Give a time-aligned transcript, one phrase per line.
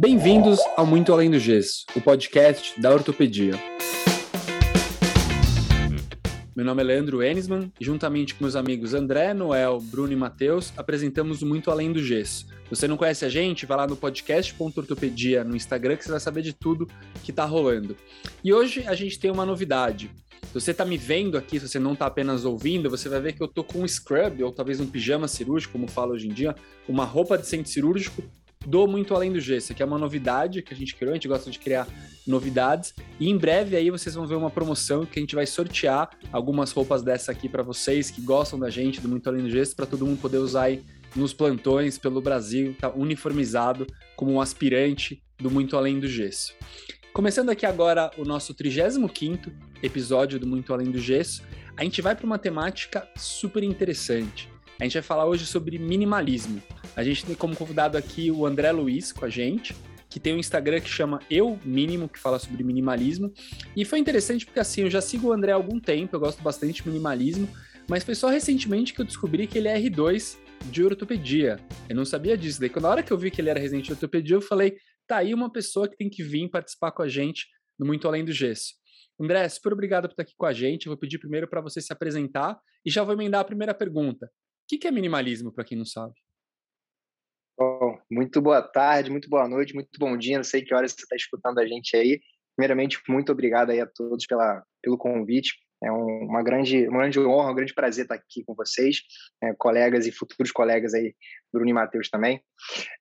[0.00, 3.54] Bem-vindos ao Muito Além do Gesso, o podcast da ortopedia.
[6.54, 10.72] Meu nome é Leandro Enisman e, juntamente com meus amigos André, Noel, Bruno e Matheus,
[10.76, 12.46] apresentamos o Muito Além do Gesso.
[12.46, 16.20] Se você não conhece a gente, vai lá no podcast.ortopedia no Instagram que você vai
[16.20, 16.86] saber de tudo
[17.24, 17.96] que está rolando.
[18.44, 20.12] E hoje a gente tem uma novidade.
[20.46, 23.32] Se você está me vendo aqui, se você não está apenas ouvindo, você vai ver
[23.32, 26.32] que eu tô com um scrub, ou talvez um pijama cirúrgico, como fala hoje em
[26.32, 26.54] dia,
[26.88, 28.22] uma roupa de centro cirúrgico
[28.66, 31.28] do Muito Além do Gesso, que é uma novidade que a gente criou, a gente
[31.28, 31.86] gosta de criar
[32.26, 36.10] novidades, e em breve aí vocês vão ver uma promoção que a gente vai sortear
[36.30, 39.74] algumas roupas dessa aqui para vocês que gostam da gente, do Muito Além do Gesso,
[39.74, 40.82] para todo mundo poder usar aí
[41.16, 46.52] nos plantões pelo Brasil, tá uniformizado como um aspirante do Muito Além do Gesso.
[47.12, 49.52] Começando aqui agora o nosso 35º
[49.82, 51.42] episódio do Muito Além do Gesso,
[51.76, 54.48] a gente vai para uma temática super interessante.
[54.80, 56.62] A gente vai falar hoje sobre minimalismo.
[56.94, 59.74] A gente tem como convidado aqui o André Luiz com a gente,
[60.08, 63.32] que tem um Instagram que chama Eu Mínimo, que fala sobre minimalismo.
[63.76, 66.40] E foi interessante porque assim, eu já sigo o André há algum tempo, eu gosto
[66.44, 67.48] bastante de minimalismo,
[67.88, 70.36] mas foi só recentemente que eu descobri que ele é R2
[70.70, 71.58] de ortopedia.
[71.88, 72.60] Eu não sabia disso.
[72.60, 74.76] Daí, na hora que eu vi que ele era residente de ortopedia, eu falei,
[75.08, 78.24] tá aí uma pessoa que tem que vir participar com a gente no Muito Além
[78.24, 78.74] do Gesso.
[79.20, 80.86] André, super obrigado por estar aqui com a gente.
[80.86, 84.30] Eu vou pedir primeiro para você se apresentar e já vou emendar a primeira pergunta.
[84.70, 86.12] O que é minimalismo, para quem não sabe?
[87.58, 90.36] Bom, muito boa tarde, muito boa noite, muito bom dia.
[90.36, 92.20] Não sei que horas você está escutando a gente aí.
[92.54, 95.54] Primeiramente, muito obrigado aí a todos pela, pelo convite.
[95.82, 99.00] É um, uma, grande, uma grande honra, um grande prazer estar aqui com vocês,
[99.42, 101.14] é, colegas e futuros colegas aí,
[101.50, 102.44] Bruno e Matheus também.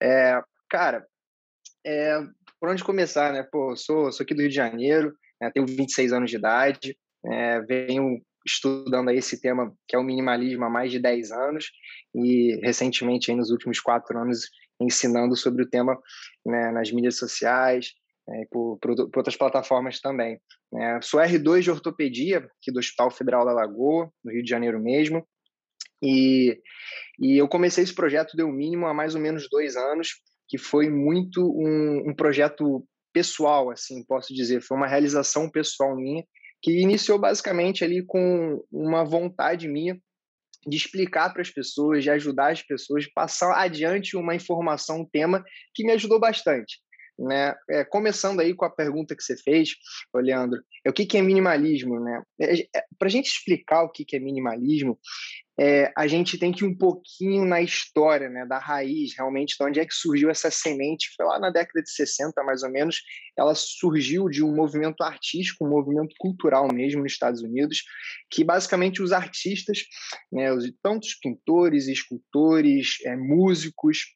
[0.01, 1.05] É, cara,
[1.85, 2.17] é,
[2.61, 3.43] por onde começar, né?
[3.43, 7.61] Pô, sou, sou aqui do Rio de Janeiro, né, tenho 26 anos de idade, é,
[7.61, 11.69] venho estudando esse tema que é o minimalismo há mais de 10 anos
[12.15, 15.99] e recentemente, aí, nos últimos quatro anos, ensinando sobre o tema
[16.45, 17.91] né, nas mídias sociais
[18.29, 20.39] é, e por, por, por, outras plataformas também.
[20.73, 24.81] É, sou R2 de ortopedia aqui do Hospital Federal da Lagoa, no Rio de Janeiro
[24.81, 25.27] mesmo,
[26.01, 26.59] e,
[27.19, 30.89] e eu comecei esse projeto Deu Mínimo há mais ou menos dois anos, que foi
[30.89, 36.23] muito um, um projeto pessoal, assim, posso dizer, foi uma realização pessoal minha,
[36.61, 39.99] que iniciou basicamente ali com uma vontade minha
[40.65, 45.43] de explicar para as pessoas, de ajudar as pessoas, passar adiante uma informação, um tema
[45.73, 46.79] que me ajudou bastante.
[47.17, 47.55] Né?
[47.69, 49.71] É, começando aí com a pergunta que você fez,
[50.13, 51.99] Leandro, é o que, que é minimalismo?
[51.99, 52.21] Né?
[52.39, 54.99] É, é, para a gente explicar o que, que é minimalismo,
[55.59, 59.63] é, a gente tem que ir um pouquinho na história, né, da raiz, realmente, de
[59.63, 61.11] onde é que surgiu essa semente.
[61.15, 63.01] Foi lá na década de 60, mais ou menos,
[63.35, 67.83] ela surgiu de um movimento artístico, um movimento cultural mesmo nos Estados Unidos,
[68.29, 69.83] que basicamente os artistas,
[70.31, 74.15] né, os, tantos pintores, escultores, é, músicos,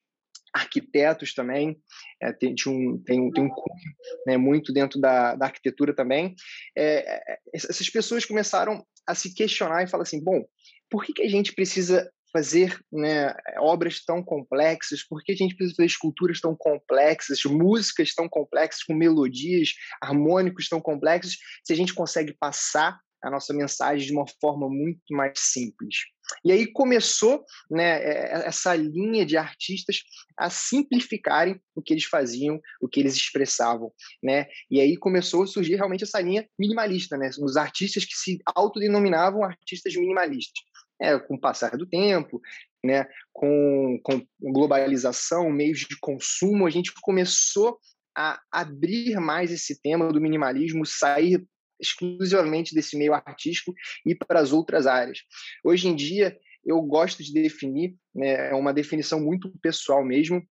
[0.54, 1.82] arquitetos também,
[2.22, 3.96] é, tem, um, tem, tem um cunho
[4.28, 6.36] né, muito dentro da, da arquitetura também.
[6.78, 10.44] É, essas pessoas começaram a se questionar e falar assim, bom,
[10.92, 15.04] por que, que a gente precisa fazer né, obras tão complexas?
[15.04, 20.68] Por que a gente precisa fazer esculturas tão complexas, músicas tão complexas, com melodias, harmônicos
[20.68, 25.34] tão complexos, se a gente consegue passar a nossa mensagem de uma forma muito mais
[25.38, 25.96] simples?
[26.44, 28.02] E aí começou né,
[28.46, 30.02] essa linha de artistas
[30.38, 33.92] a simplificarem o que eles faziam, o que eles expressavam,
[34.24, 34.48] né?
[34.70, 37.30] E aí começou a surgir realmente essa linha minimalista, né?
[37.40, 42.40] Os artistas que se autodenominavam artistas minimalistas é, com o passar do tempo,
[42.84, 47.80] né, com, com globalização, meios de consumo, a gente começou
[48.16, 51.44] a abrir mais esse tema do minimalismo, sair
[51.80, 53.74] exclusivamente desse meio artístico
[54.06, 55.20] e para as outras áreas.
[55.64, 60.46] Hoje em dia, eu gosto de definir, né, é uma definição muito pessoal mesmo,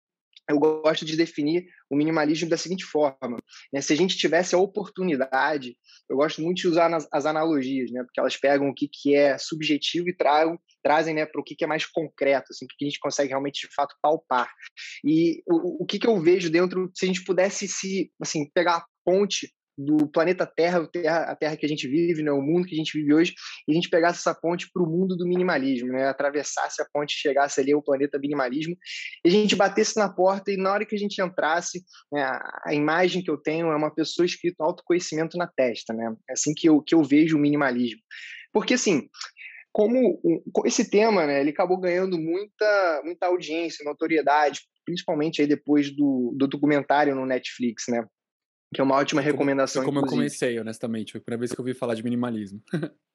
[0.50, 3.38] eu gosto de definir o minimalismo da seguinte forma:
[3.72, 3.82] né?
[3.82, 5.78] se a gente tivesse a oportunidade,
[6.10, 8.04] eu gosto muito de usar nas, as analogias, né?
[8.04, 10.16] porque elas pegam o que, que é subjetivo e
[10.84, 13.30] trazem né, para o que, que é mais concreto, assim, o que a gente consegue
[13.30, 14.52] realmente de fato palpar.
[15.04, 18.78] E o, o que, que eu vejo dentro, se a gente pudesse se assim, pegar
[18.78, 22.76] a ponte do planeta Terra, a Terra que a gente vive, né, o mundo que
[22.76, 23.34] a gente vive hoje,
[23.66, 27.14] e a gente pegasse essa ponte para o mundo do minimalismo, né, atravessasse a ponte,
[27.14, 28.76] chegasse ali ao planeta minimalismo,
[29.24, 31.81] e a gente batesse na porta e na hora que a gente entrasse,
[32.12, 32.22] né,
[32.66, 36.54] a imagem que eu tenho é uma pessoa escrito autoconhecimento na testa, né, é assim
[36.54, 38.02] que eu, que eu vejo o minimalismo.
[38.52, 39.08] Porque, assim,
[39.72, 40.20] como
[40.66, 46.48] esse tema, né, ele acabou ganhando muita, muita audiência, notoriedade, principalmente aí depois do, do
[46.48, 48.04] documentário no Netflix, né?
[48.74, 49.83] Que é uma ótima recomendação.
[49.83, 51.12] Foi como, eu comecei, honestamente.
[51.12, 52.62] Foi a primeira vez que eu ouvi falar de minimalismo.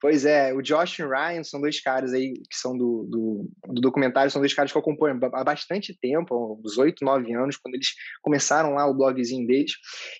[0.00, 3.50] Pois é, o Josh e o Ryan são dois caras aí que são do, do,
[3.72, 7.56] do, documentário, são dois caras que eu acompanho há bastante tempo, uns oito, nove anos,
[7.56, 9.72] quando eles começaram lá o blogzinho deles.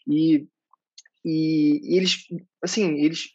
[0.09, 0.47] E,
[1.23, 2.25] e, e eles,
[2.63, 3.31] assim, eles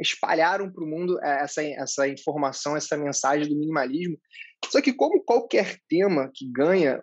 [0.00, 4.18] espalharam para o mundo essa, essa informação, essa mensagem do minimalismo.
[4.66, 7.02] Só que, como qualquer tema que ganha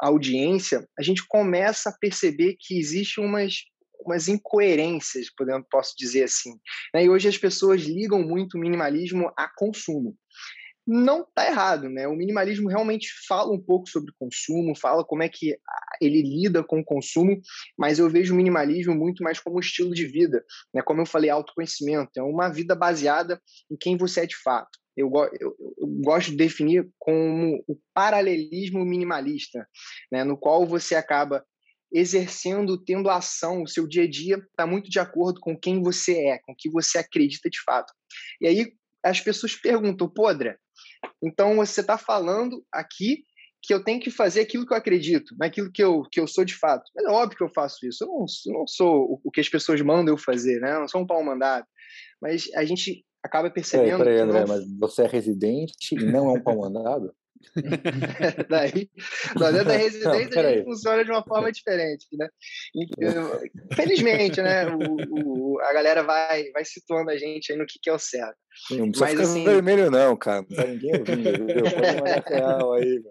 [0.00, 3.64] a audiência, a gente começa a perceber que existe umas
[4.06, 6.52] umas incoerências, podemos, posso dizer assim.
[6.94, 7.04] Né?
[7.04, 10.16] E hoje as pessoas ligam muito o minimalismo a consumo.
[10.86, 12.06] Não está errado, né?
[12.06, 15.58] O minimalismo realmente fala um pouco sobre consumo, fala como é que
[16.00, 17.40] ele lida com o consumo,
[17.76, 20.82] mas eu vejo o minimalismo muito mais como um estilo de vida, né?
[20.82, 23.40] Como eu falei, autoconhecimento, é uma vida baseada
[23.70, 24.78] em quem você é de fato.
[24.96, 29.68] Eu, eu, eu, gosto de definir como o paralelismo minimalista,
[30.10, 31.44] né, no qual você acaba
[31.92, 36.28] exercendo, tendo ação, o seu dia a dia está muito de acordo com quem você
[36.28, 37.92] é, com o que você acredita de fato.
[38.40, 38.72] E aí
[39.10, 40.58] as pessoas perguntam, André,
[41.22, 43.24] então você está falando aqui
[43.62, 46.44] que eu tenho que fazer aquilo que eu acredito, naquilo que eu, que eu sou
[46.44, 46.88] de fato.
[46.94, 48.04] Mas é óbvio que eu faço isso.
[48.04, 50.74] Eu não, eu não sou o que as pessoas mandam eu fazer, né?
[50.74, 51.66] Eu não sou um pau mandado.
[52.20, 53.98] Mas a gente acaba percebendo.
[53.98, 54.46] Peraí, peraí André, não...
[54.46, 57.12] mas você é residente e não é um pau mandado?
[58.48, 58.90] daí,
[59.36, 62.28] lá dentro da residência não, a gente funciona de uma forma diferente, né?
[63.74, 64.66] Felizmente, né?
[64.66, 67.98] O, o, a galera vai, vai situando a gente aí no que, que é o
[67.98, 68.36] certo.
[68.70, 69.44] Não precisa Mas, ficar assim...
[69.44, 70.44] vermelho não, cara.
[70.48, 71.64] Não tá ninguém ouvindo, viu?
[71.64, 73.02] Pode mandar real aí,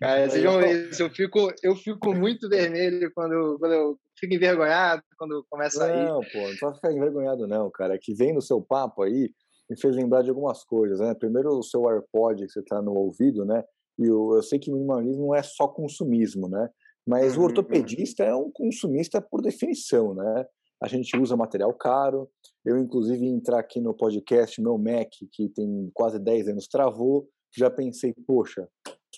[0.00, 1.02] Cara, vocês vão ver isso.
[1.02, 6.04] Eu fico, eu fico muito vermelho quando, quando eu fico envergonhado, quando começa a.
[6.04, 7.94] Não, pô, não precisa ficar envergonhado, não, cara.
[7.94, 9.30] É que vem no seu papo aí,
[9.68, 11.14] me fez lembrar de algumas coisas, né?
[11.14, 13.62] Primeiro, o seu AirPod que você está no ouvido, né?
[13.98, 16.68] E eu, eu sei que minimalismo não é só consumismo, né?
[17.06, 18.30] Mas uhum, o ortopedista uhum.
[18.30, 20.46] é um consumista por definição, né?
[20.82, 22.28] A gente usa material caro.
[22.64, 27.28] Eu, inclusive, entrar aqui no podcast, meu Mac, que tem quase 10 anos, travou.
[27.56, 28.68] Já pensei, poxa,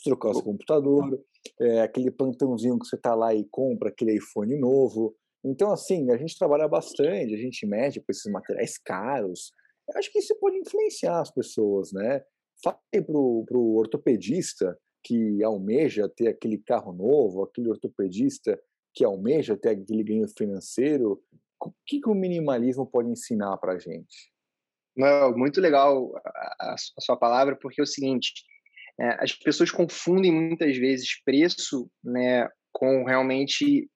[0.05, 1.21] trocar o computador,
[1.61, 5.15] é, aquele plantãozinho que você tá lá e compra aquele iPhone novo.
[5.45, 9.53] Então, assim, a gente trabalha bastante, a gente mede com esses materiais caros,
[9.93, 12.23] eu acho que isso pode influenciar as pessoas, né?
[12.63, 18.61] Fale para o ortopedista que almeja ter aquele carro novo, aquele ortopedista
[18.95, 21.23] que almeja ter aquele ganho financeiro,
[21.63, 24.31] o que, que o minimalismo pode ensinar para a gente?
[24.97, 28.33] Não, muito legal a, a, sua palavra, porque é o seguinte,
[29.01, 33.89] é, as pessoas confundem muitas vezes preço né, com realmente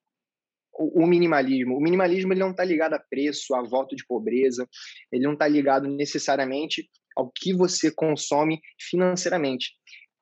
[0.77, 1.77] o, minimalismo.
[1.77, 4.69] O minimalismo ele não está ligado a preço, a voto de pobreza,
[5.13, 9.73] ele não está ligado necessariamente ao que você consome financeiramente,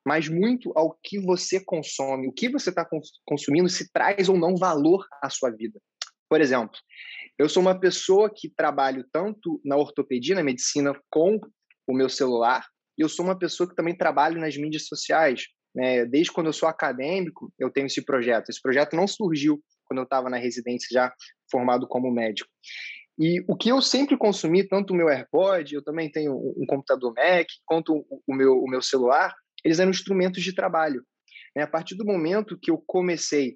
[0.05, 2.27] mas muito ao que você consome.
[2.27, 2.87] O que você está
[3.25, 5.79] consumindo se traz ou não valor à sua vida.
[6.29, 6.77] Por exemplo,
[7.37, 11.39] eu sou uma pessoa que trabalho tanto na ortopedia, na medicina, com
[11.87, 12.65] o meu celular,
[12.97, 15.47] e eu sou uma pessoa que também trabalho nas mídias sociais.
[15.75, 16.05] Né?
[16.05, 18.49] Desde quando eu sou acadêmico, eu tenho esse projeto.
[18.49, 21.13] Esse projeto não surgiu quando eu estava na residência já
[21.49, 22.49] formado como médico.
[23.19, 27.13] E o que eu sempre consumi, tanto o meu AirPod, eu também tenho um computador
[27.13, 31.05] Mac, quanto o meu, o meu celular, eles eram instrumentos de trabalho.
[31.55, 33.55] A partir do momento que eu comecei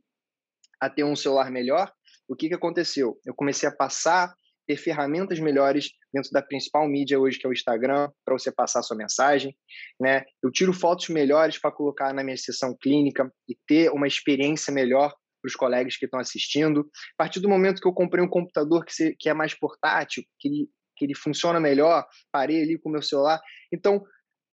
[0.79, 1.91] a ter um celular melhor,
[2.27, 3.19] o que, que aconteceu?
[3.25, 4.31] Eu comecei a passar,
[4.67, 8.83] ter ferramentas melhores dentro da principal mídia hoje, que é o Instagram, para você passar
[8.83, 9.57] sua mensagem.
[9.99, 10.23] Né?
[10.43, 15.15] Eu tiro fotos melhores para colocar na minha sessão clínica e ter uma experiência melhor
[15.47, 16.81] para os colegas que estão assistindo.
[17.13, 20.23] A partir do momento que eu comprei um computador que, se, que é mais portátil,
[20.37, 23.39] que ele, que ele funciona melhor, parei ali com o meu celular.
[23.71, 24.03] Então,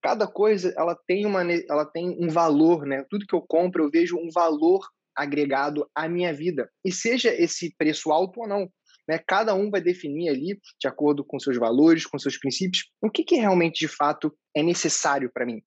[0.03, 3.05] cada coisa ela tem, uma, ela tem um valor, né?
[3.10, 6.69] Tudo que eu compro, eu vejo um valor agregado à minha vida.
[6.86, 8.69] E seja esse preço alto ou não.
[9.07, 9.19] Né?
[9.27, 13.24] Cada um vai definir ali, de acordo com seus valores, com seus princípios, o que,
[13.24, 15.62] que realmente, de fato, é necessário para mim.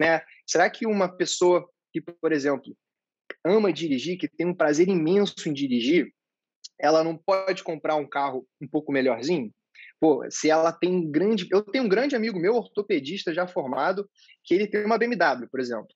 [0.00, 0.20] Né?
[0.46, 2.76] Será que uma pessoa que, por exemplo,
[3.44, 6.12] ama dirigir, que tem um prazer imenso em dirigir,
[6.80, 9.52] ela não pode comprar um carro um pouco melhorzinho?
[10.00, 11.46] Pô, se ela tem um grande.
[11.50, 14.08] Eu tenho um grande amigo meu, ortopedista já formado,
[14.42, 15.88] que ele tem uma BMW, por exemplo.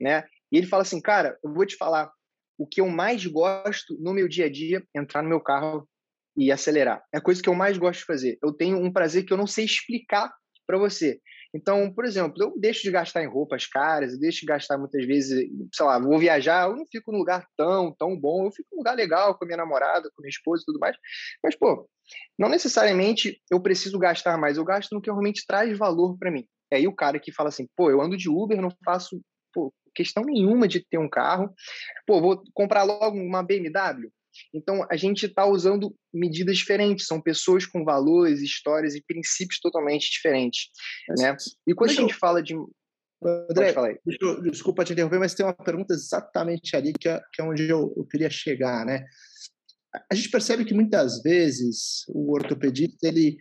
[0.00, 0.24] Né?
[0.50, 2.10] E ele fala assim, cara, eu vou te falar,
[2.58, 5.88] o que eu mais gosto no meu dia a dia é entrar no meu carro
[6.36, 7.02] e acelerar.
[7.12, 8.38] É a coisa que eu mais gosto de fazer.
[8.42, 10.32] Eu tenho um prazer que eu não sei explicar
[10.66, 11.20] para você.
[11.54, 15.04] Então, por exemplo, eu deixo de gastar em roupas caras, eu deixo de gastar muitas
[15.04, 18.68] vezes, sei lá, vou viajar, eu não fico num lugar tão, tão bom, eu fico
[18.72, 20.96] num lugar legal com a minha namorada, com a minha esposa e tudo mais.
[21.42, 21.88] Mas, pô,
[22.38, 26.46] não necessariamente eu preciso gastar mais, eu gasto no que realmente traz valor para mim.
[26.70, 29.20] É aí o cara que fala assim, pô, eu ando de Uber, não faço
[29.52, 31.52] pô, questão nenhuma de ter um carro,
[32.06, 34.10] pô, vou comprar logo uma BMW.
[34.54, 40.10] Então, a gente está usando medidas diferentes, são pessoas com valores, histórias e princípios totalmente
[40.10, 40.68] diferentes.
[41.18, 41.36] Né?
[41.66, 42.54] E quando a gente fala de.
[43.24, 43.72] André,
[44.20, 47.68] eu, desculpa te interromper, mas tem uma pergunta exatamente ali que é, que é onde
[47.68, 49.04] eu, eu queria chegar, né?
[50.10, 53.36] A gente percebe que muitas vezes o ortopedista ele,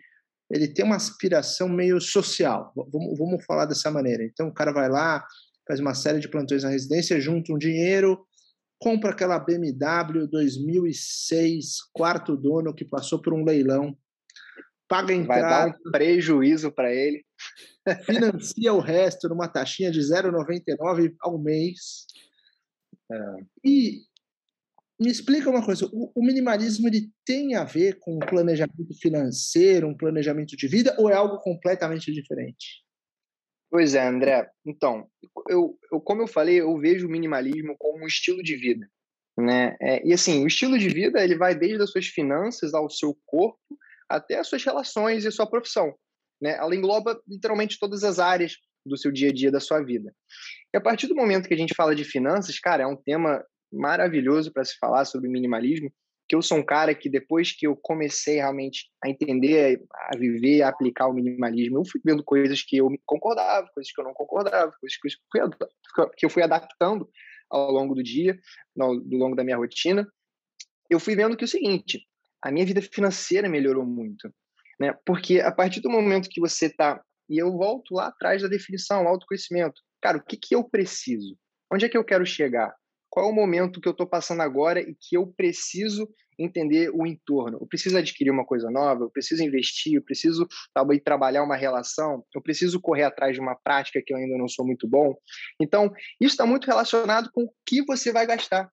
[0.52, 4.24] ele tem uma aspiração meio social, vamos, vamos falar dessa maneira.
[4.24, 5.26] Então o cara vai lá,
[5.68, 8.24] faz uma série de plantões na residência, junta um dinheiro,
[8.82, 13.96] compra aquela BMW 2006, quarto dono, que passou por um leilão,
[14.90, 15.42] paga a entrada.
[15.42, 17.24] Vai dar um prejuízo para ele.
[18.04, 22.08] Financia o resto numa taxinha de 0,99 ao mês.
[23.12, 23.18] É.
[23.64, 24.02] E
[25.00, 29.88] me explica uma coisa, o, o, minimalismo ele tem a ver com um planejamento financeiro,
[29.88, 32.81] um planejamento de vida, ou é algo completamente diferente?
[33.72, 34.52] Pois é, André.
[34.66, 35.08] Então,
[35.48, 38.86] eu, eu, como eu falei, eu vejo o minimalismo como um estilo de vida,
[39.38, 39.78] né?
[39.82, 43.18] É, e assim, o estilo de vida ele vai desde as suas finanças ao seu
[43.26, 43.58] corpo
[44.10, 45.96] até as suas relações e a sua profissão,
[46.42, 46.58] né?
[46.58, 50.14] Ela engloba literalmente todas as áreas do seu dia a dia da sua vida.
[50.74, 53.42] E a partir do momento que a gente fala de finanças, cara, é um tema
[53.72, 55.90] maravilhoso para se falar sobre minimalismo,
[56.32, 60.62] que eu sou um cara que depois que eu comecei realmente a entender, a viver,
[60.62, 64.14] a aplicar o minimalismo, eu fui vendo coisas que eu concordava, coisas que eu não
[64.14, 67.10] concordava, coisas que eu fui, que eu fui adaptando
[67.50, 68.40] ao longo do dia,
[68.80, 70.08] ao longo da minha rotina.
[70.90, 72.08] Eu fui vendo que é o seguinte,
[72.42, 74.34] a minha vida financeira melhorou muito,
[74.80, 74.98] né?
[75.06, 79.06] Porque a partir do momento que você está e eu volto lá atrás da definição,
[79.06, 79.82] autoconhecimento.
[80.02, 81.38] Cara, o que que eu preciso?
[81.70, 82.74] Onde é que eu quero chegar?
[83.12, 87.06] Qual é o momento que eu estou passando agora e que eu preciso entender o
[87.06, 87.58] entorno.
[87.62, 92.26] Eu preciso adquirir uma coisa nova, eu preciso investir, eu preciso talvez trabalhar uma relação,
[92.34, 95.14] eu preciso correr atrás de uma prática que eu ainda não sou muito bom.
[95.62, 98.72] Então, isso está muito relacionado com o que você vai gastar.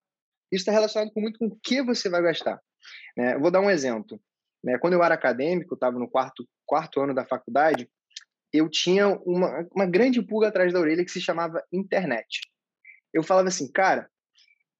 [0.52, 2.60] Isso está relacionado com muito com o que você vai gastar.
[3.16, 3.36] Né?
[3.38, 4.20] vou dar um exemplo.
[4.62, 4.78] Né?
[4.78, 7.90] Quando eu era acadêmico, estava no quarto, quarto ano da faculdade,
[8.52, 12.40] eu tinha uma, uma grande pulga atrás da orelha que se chamava internet.
[13.12, 14.08] Eu falava assim, cara,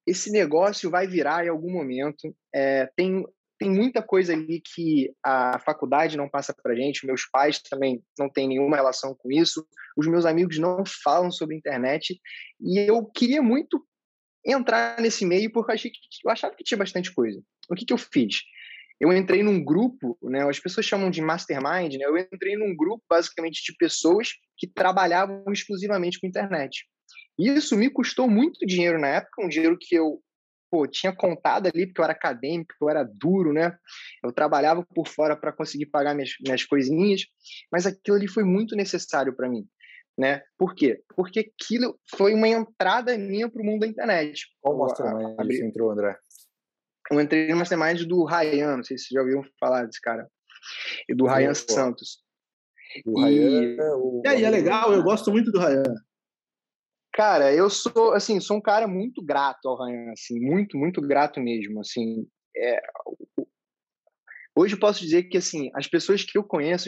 [0.09, 2.35] esse negócio vai virar em algum momento.
[2.53, 3.23] É, tem,
[3.59, 8.29] tem muita coisa ali que a faculdade não passa para gente, meus pais também não
[8.29, 12.19] têm nenhuma relação com isso, os meus amigos não falam sobre internet,
[12.59, 13.85] e eu queria muito
[14.45, 17.39] entrar nesse meio porque eu, achei que, eu achava que tinha bastante coisa.
[17.69, 18.37] O que, que eu fiz?
[18.99, 23.03] Eu entrei num grupo, né, as pessoas chamam de mastermind, né, eu entrei num grupo
[23.07, 26.85] basicamente de pessoas que trabalhavam exclusivamente com internet.
[27.37, 30.21] Isso me custou muito dinheiro na época, um dinheiro que eu
[30.69, 33.75] pô, tinha contado ali, porque eu era acadêmico, eu era duro, né?
[34.23, 37.25] Eu trabalhava por fora para conseguir pagar minhas, minhas coisinhas,
[37.71, 39.67] mas aquilo ali foi muito necessário para mim.
[40.17, 40.43] Né?
[40.57, 41.01] Por quê?
[41.15, 44.47] Porque aquilo foi uma entrada minha para o mundo da internet.
[44.59, 45.57] Qual mastermind abri...
[45.57, 46.17] você entrou, André?
[47.09, 50.29] Eu entrei no mastermind do Ryan, não sei se vocês já ouviram falar desse cara.
[51.07, 52.21] E do Ryan Santos.
[53.05, 53.23] O e...
[53.23, 54.21] Ryan, é o...
[54.25, 55.83] e aí, é legal, eu gosto muito do Ryan.
[57.13, 61.39] Cara, eu sou, assim, sou um cara muito grato ao Ryan, assim, muito, muito grato
[61.39, 62.27] mesmo, assim.
[62.55, 62.79] É,
[64.55, 66.87] hoje posso dizer que, assim, as pessoas que eu conheço,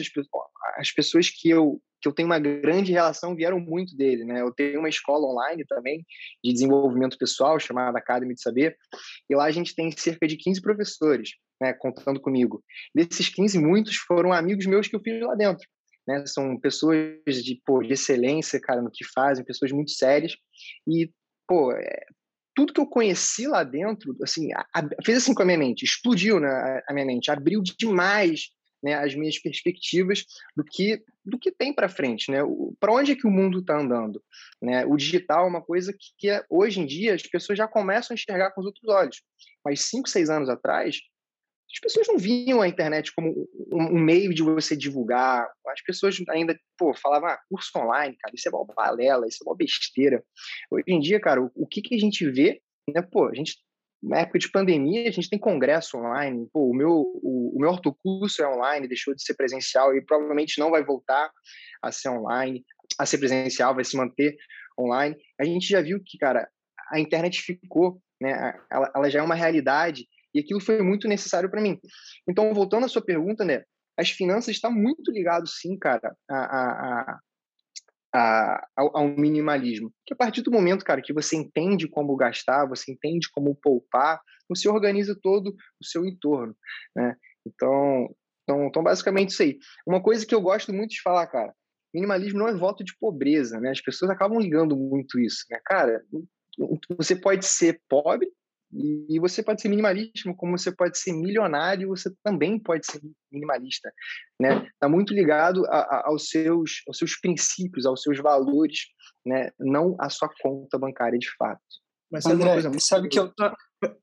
[0.76, 4.40] as, pessoas que eu, que eu tenho uma grande relação vieram muito dele, né?
[4.40, 6.04] Eu tenho uma escola online também
[6.42, 8.76] de desenvolvimento pessoal chamada Academy de Saber,
[9.28, 12.62] e lá a gente tem cerca de 15 professores, né, contando comigo.
[12.94, 15.66] Desses 15, muitos foram amigos meus que eu fiz lá dentro
[16.06, 16.24] né?
[16.26, 20.36] São pessoas de, pô, de excelência, cara, no que fazem, pessoas muito sérias.
[20.86, 21.10] E,
[21.46, 22.06] pô, é,
[22.54, 24.66] tudo que eu conheci lá dentro, assim, a,
[25.04, 28.50] fez assim com a minha mente, explodiu né, a, minha mente, abriu demais
[28.82, 30.24] né, as minhas perspectivas
[30.56, 32.38] do que do que tem para frente, né?
[32.80, 34.20] Para onde é que o mundo está andando?
[34.60, 34.84] Né?
[34.84, 38.16] O digital é uma coisa que, que, hoje em dia as pessoas já começam a
[38.16, 39.22] enxergar com os outros olhos.
[39.64, 40.98] Mas cinco, seis anos atrás,
[41.72, 45.48] as pessoas não viam a internet como um, meio de você divulgar.
[45.66, 49.48] As pessoas ainda, pô, falavam, ah, curso online, cara, isso é uma balela, isso é
[49.48, 50.22] uma besteira.
[50.70, 52.60] Hoje em dia, cara, o, que, que a gente vê,
[52.94, 53.56] né, pô, a gente,
[54.02, 57.70] na época de pandemia, a gente tem congresso online, pô, o meu, o, o meu
[57.70, 61.30] ortocurso é online, deixou de ser presencial e provavelmente não vai voltar
[61.80, 62.62] a ser online,
[62.98, 64.36] a ser presencial, vai se manter
[64.78, 65.16] online.
[65.40, 66.46] A gente já viu que, cara,
[66.90, 71.50] a internet ficou, né, ela, ela já é uma realidade e aquilo foi muito necessário
[71.50, 71.78] para mim.
[72.28, 73.62] Então, voltando à sua pergunta, né?
[73.96, 77.18] As finanças estão muito ligadas, sim, cara, a, a,
[78.14, 79.92] a, ao, ao, minimalismo.
[80.06, 84.20] Que a partir do momento, cara, que você entende como gastar, você entende como poupar,
[84.48, 86.56] você organiza todo o seu entorno,
[86.96, 87.14] né?
[87.46, 88.08] Então,
[88.42, 89.58] então, então, basicamente isso aí.
[89.86, 91.54] Uma coisa que eu gosto muito de falar, cara,
[91.94, 93.70] minimalismo não é voto de pobreza, né?
[93.70, 95.60] As pessoas acabam ligando muito isso, né?
[95.64, 96.02] Cara,
[96.96, 98.28] você pode ser pobre
[98.72, 103.00] E, você pode ser minimalista, como você pode ser milionário, você também pode ser
[103.30, 103.92] minimalista,
[104.40, 104.66] né?
[104.66, 108.80] Está muito ligado a, a, aos seus aos seus princípios, aos seus valores,
[109.26, 109.50] né?
[109.60, 111.60] Não a sua conta bancária de fato.
[112.10, 112.84] Mas André, uma coisa muito...
[112.84, 113.32] sabe que eu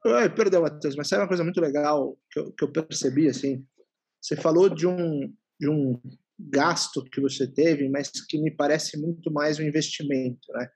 [0.05, 3.65] Ai, perdão, Matheus, mas sabe uma coisa muito legal que eu, que eu percebi assim?
[4.21, 5.99] Você falou de um de um
[6.39, 10.69] gasto que você teve, mas que me parece muito mais um investimento, né?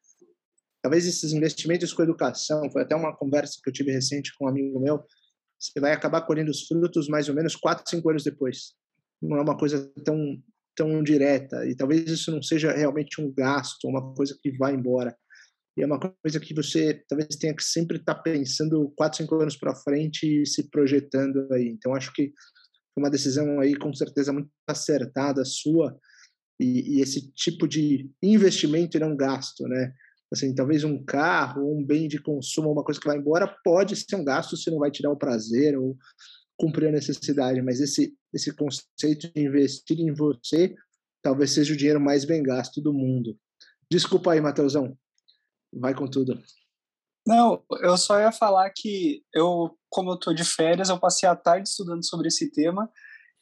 [0.83, 4.49] Talvez esses investimentos com educação, foi até uma conversa que eu tive recente com um
[4.49, 5.01] amigo meu,
[5.57, 8.73] você vai acabar colhendo os frutos mais ou menos 4, 5 anos depois.
[9.21, 10.37] Não é uma coisa tão
[10.75, 15.15] tão direta e talvez isso não seja realmente um gasto, uma coisa que vai embora.
[15.77, 19.35] E é uma coisa que você talvez tenha que sempre estar tá pensando 4, 5
[19.35, 21.67] anos para frente e se projetando aí.
[21.67, 22.33] Então acho que
[22.93, 25.97] foi uma decisão aí com certeza muito acertada sua
[26.59, 29.93] e, e esse tipo de investimento é um gasto, né?
[30.33, 34.15] Assim, talvez um carro, um bem de consumo, uma coisa que vai embora, pode ser
[34.15, 35.95] um gasto se não vai tirar o prazer ou
[36.57, 40.73] cumprir a necessidade, mas esse esse conceito de investir em você
[41.21, 43.37] talvez seja o dinheiro mais bem gasto do mundo.
[43.89, 44.97] Desculpa aí, Matheusão.
[45.71, 46.41] Vai com tudo.
[47.25, 51.35] Não, eu só ia falar que eu, como eu estou de férias, eu passei a
[51.35, 52.91] tarde estudando sobre esse tema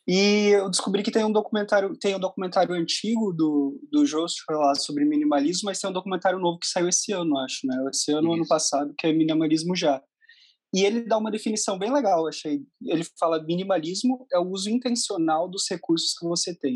[0.08, 4.76] e eu descobri que tem um documentário, tem um documentário antigo do, do Joshua lá
[4.76, 7.76] sobre minimalismo, mas tem um documentário novo que saiu esse ano, acho, né?
[7.90, 8.34] Esse ano, Isso.
[8.34, 10.02] ano passado, que é Minimalismo Já.
[10.74, 12.62] E ele dá uma definição bem legal, achei.
[12.82, 16.74] Ele fala minimalismo é o uso intencional dos recursos que você tem.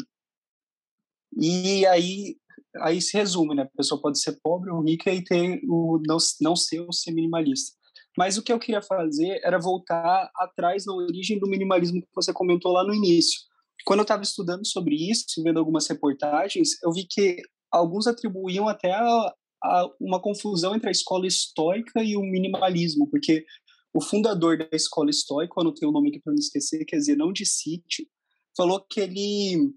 [1.41, 2.37] E aí
[2.81, 3.63] aí se resume, né?
[3.63, 7.11] A pessoa pode ser pobre ou rica e ter o não, não ser ou ser
[7.11, 7.75] minimalista.
[8.17, 12.31] Mas o que eu queria fazer era voltar atrás na origem do minimalismo que você
[12.31, 13.41] comentou lá no início.
[13.85, 17.41] Quando eu estava estudando sobre isso, vendo algumas reportagens, eu vi que
[17.71, 23.45] alguns atribuíam até a, a uma confusão entre a escola estoica e o minimalismo, porque
[23.93, 27.15] o fundador da escola estoica, eu anotei o nome aqui para não esquecer, quer dizer,
[27.15, 28.07] não de City,
[28.55, 29.73] falou que ele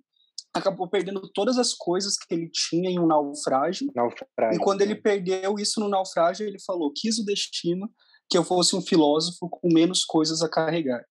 [0.54, 3.90] acabou perdendo todas as coisas que ele tinha em um naufrágio.
[3.94, 5.00] naufrágio e quando ele né?
[5.00, 7.88] perdeu isso no naufrágio, ele falou: quis o destino
[8.28, 11.04] que eu fosse um filósofo com menos coisas a carregar.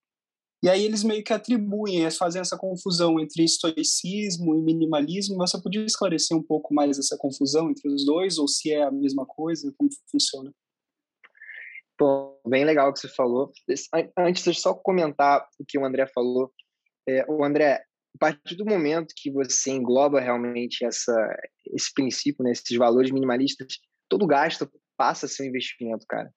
[0.62, 5.36] E aí eles meio que atribuem, eles fazem essa confusão entre estoicismo e minimalismo.
[5.36, 8.90] Você podia esclarecer um pouco mais essa confusão entre os dois, ou se é a
[8.90, 10.52] mesma coisa, como funciona?
[11.98, 13.52] Bom, bem legal o que você falou.
[14.16, 16.52] Antes de só comentar o que o André falou,
[17.08, 21.14] é, o André, a partir do momento que você engloba realmente essa,
[21.72, 23.78] esse princípio, né, esses valores minimalistas,
[24.08, 26.32] todo gasto passa a ser um investimento, cara.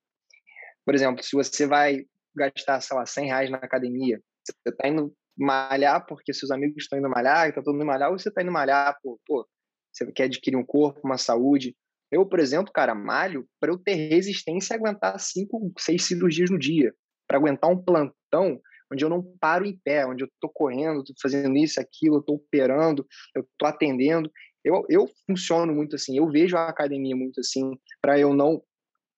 [0.85, 5.13] Por exemplo, se você vai gastar, sei lá, 100 reais na academia, você está indo
[5.37, 8.51] malhar porque seus amigos estão indo malhar, está todo mundo malhar, ou você está indo
[8.51, 9.47] malhar, pô, pô,
[9.91, 11.75] você quer adquirir um corpo, uma saúde.
[12.11, 16.59] Eu, por exemplo, cara, malho para eu ter resistência e aguentar cinco, seis cirurgias no
[16.59, 16.93] dia,
[17.27, 18.59] para aguentar um plantão
[18.91, 22.35] onde eu não paro em pé, onde eu estou correndo, estou fazendo isso, aquilo, estou
[22.35, 24.29] operando, eu estou atendendo.
[24.63, 28.61] Eu, eu funciono muito assim, eu vejo a academia muito assim, para eu não,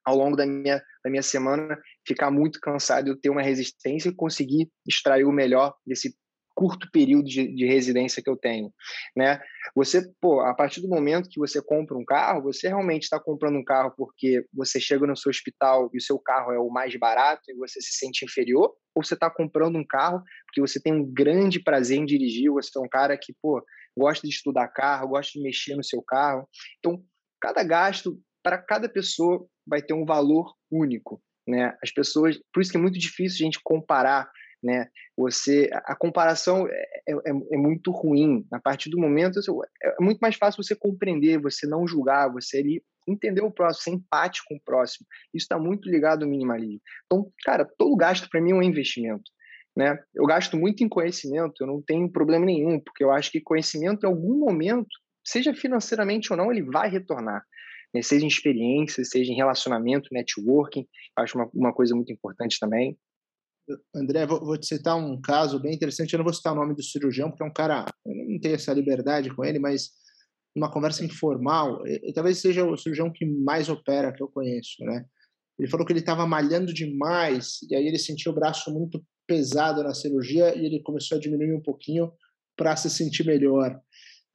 [0.06, 4.16] ao longo da minha, da minha semana, ficar muito cansado, eu ter uma resistência e
[4.16, 6.16] conseguir extrair o melhor desse
[6.56, 8.72] curto período de, de, residência que eu tenho,
[9.16, 9.42] né?
[9.76, 13.58] Você, pô, a partir do momento que você compra um carro, você realmente está comprando
[13.58, 16.96] um carro porque você chega no seu hospital e o seu carro é o mais
[16.96, 20.94] barato e você se sente inferior, ou você está comprando um carro porque você tem
[20.94, 23.64] um grande prazer em dirigir, você é um cara que, pô,
[23.98, 26.48] gosta de estudar carro, gosta de mexer no seu carro.
[26.80, 27.04] Então,
[27.42, 31.76] cada gasto para cada pessoa vai ter um valor único, né?
[31.82, 34.30] As pessoas, por isso que é muito difícil a gente comparar
[34.64, 34.88] né?
[35.18, 38.48] Você, a comparação é, é, é, é, muito ruim.
[38.52, 39.40] A partir do momento,
[39.84, 43.92] é muito mais fácil você compreender, você não julgar, você ali entender o próximo, ser
[43.92, 45.06] empático com o próximo.
[45.34, 46.80] Isso está muito ligado ao minimalismo.
[47.06, 49.30] Então, cara, todo gasto para mim é um investimento.
[49.76, 50.00] Né?
[50.16, 54.06] Eu gasto muito em conhecimento, eu não tenho problema nenhum, porque eu acho que conhecimento,
[54.06, 54.88] em algum momento,
[55.26, 57.44] seja financeiramente ou não, ele vai retornar.
[57.94, 58.02] Né?
[58.02, 62.98] Seja em experiência, seja em relacionamento, networking, acho uma, uma coisa muito importante também.
[63.96, 66.14] André, vou, vou, te citar um caso bem interessante.
[66.14, 67.86] Eu não vou citar o nome do cirurgião, porque é um cara.
[68.06, 69.92] Eu não tenho essa liberdade com ele, mas
[70.56, 75.06] numa conversa informal, e, talvez seja o cirurgião que mais opera que eu conheço, né?
[75.58, 79.84] Ele falou que ele estava malhando demais, e aí ele sentiu o braço muito pesado
[79.84, 82.12] na cirurgia e ele começou a diminuir um pouquinho
[82.56, 83.80] para se sentir melhor.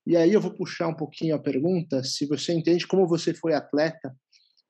[0.08, 3.52] E aí eu vou puxar um pouquinho a pergunta, se você entende como você foi
[3.52, 4.16] atleta,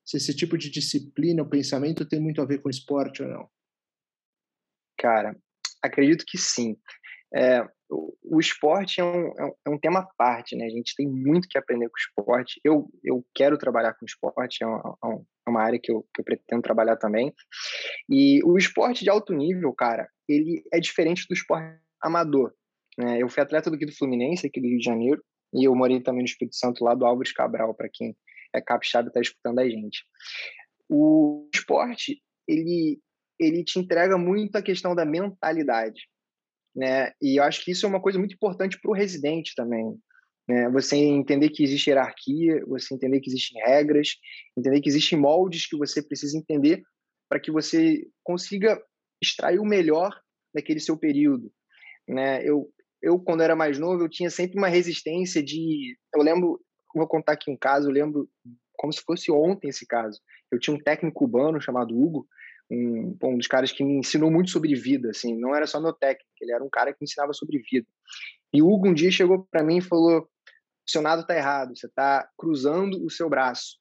[0.04, 3.48] se esse tipo de disciplina, o pensamento tem muito a ver com esporte ou não.
[4.98, 5.36] Cara,
[5.80, 6.76] acredito que sim.
[7.32, 10.66] é, o, esporte é um, é, é um tema à parte, né?
[10.66, 12.60] A gente tem muito que aprender com esporte.
[12.64, 15.08] Eu, eu quero trabalhar com esporte, é uma, é,
[15.46, 17.32] é uma área que eu, que eu pretendo trabalhar também.
[18.10, 22.57] E o esporte de alto nível, cara, ele é diferente do esporte amador.
[22.98, 23.22] Né?
[23.22, 25.22] Eu fui atleta do aqui do Fluminense, aqui do Rio de Janeiro,
[25.54, 28.16] e eu morei também no Espírito Santo, lá do Álvares Cabral, para quem
[28.52, 30.04] é capixaba e está escutando a gente.
[30.88, 33.00] O esporte, ele,
[33.38, 36.08] ele te entrega muito a questão da mentalidade,
[36.74, 37.12] né?
[37.22, 39.96] E eu acho que isso é uma coisa muito importante para o residente também,
[40.48, 40.68] né?
[40.70, 44.16] Você entender que existe hierarquia, você entender que existem regras,
[44.56, 46.82] entender que existem moldes que você precisa entender
[47.28, 48.82] para que você consiga
[49.22, 50.18] extrair o melhor
[50.54, 51.52] daquele seu período,
[52.08, 52.42] né?
[52.42, 56.60] Eu eu quando era mais novo eu tinha sempre uma resistência de, eu lembro,
[56.94, 58.28] vou contar aqui um caso, eu lembro
[58.78, 60.20] como se fosse ontem esse caso.
[60.50, 62.26] Eu tinha um técnico cubano chamado Hugo,
[62.70, 65.92] um, um dos caras que me ensinou muito sobre vida, assim, não era só meu
[65.92, 67.86] técnico, ele era um cara que me ensinava sobre vida.
[68.52, 70.28] E Hugo um dia chegou para mim e falou:
[70.86, 73.78] seu nado tá errado, você tá cruzando o seu braço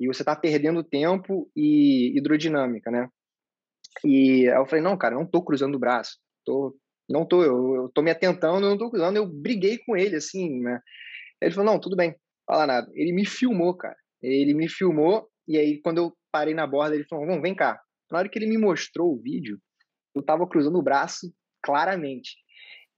[0.00, 3.08] e você tá perdendo tempo e hidrodinâmica, né?
[4.04, 6.76] E aí eu falei: não, cara, não tô cruzando o braço, tô,
[7.08, 9.16] não tô, eu, eu tô me atentando, eu não tô cruzando.
[9.16, 10.80] Eu briguei com ele, assim, né?
[11.40, 12.14] Ele falou: não, tudo bem,
[12.46, 12.90] fala nada.
[12.94, 13.96] Ele me filmou, cara.
[14.22, 17.80] Ele me filmou e aí quando eu parei na borda, ele falou: vamos, vem cá,
[18.10, 19.58] na hora que ele me mostrou o vídeo,
[20.14, 22.36] eu estava cruzando o braço claramente.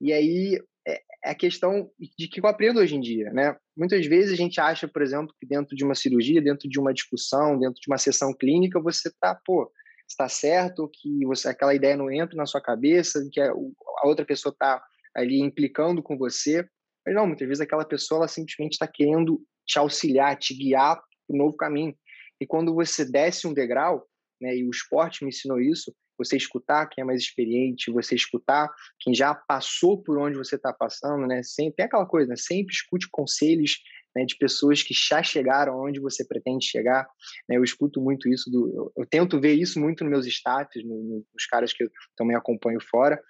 [0.01, 3.57] E aí é, é a questão de que eu aprendo hoje em dia, né?
[3.77, 6.93] Muitas vezes a gente acha, por exemplo, que dentro de uma cirurgia, dentro de uma
[6.93, 9.71] discussão, dentro de uma sessão clínica, você tá, pô,
[10.11, 13.53] está certo, que você aquela ideia não entra na sua cabeça, que a,
[14.05, 14.83] outra pessoa está
[15.15, 16.67] ali implicando com você.
[17.07, 21.35] Mas não, muitas vezes aquela pessoa ela simplesmente está querendo te auxiliar, te guiar para
[21.35, 21.95] um novo caminho.
[22.41, 24.07] E quando você desce um degrau,
[24.41, 24.57] né?
[24.57, 25.95] E o esporte me ensinou isso.
[26.19, 28.69] Você escutar quem é mais experiente, você escutar
[28.99, 31.43] quem já passou por onde você está passando, né?
[31.43, 32.37] Sempre tem aquela coisa, né?
[32.37, 33.79] Sempre escute conselhos
[34.15, 37.07] né, de pessoas que já chegaram onde você pretende chegar.
[37.49, 37.57] Né?
[37.57, 41.25] Eu escuto muito isso, do, eu, eu, tento ver isso muito nos meus status, no,
[41.33, 43.21] nos caras que eu também acompanho fora.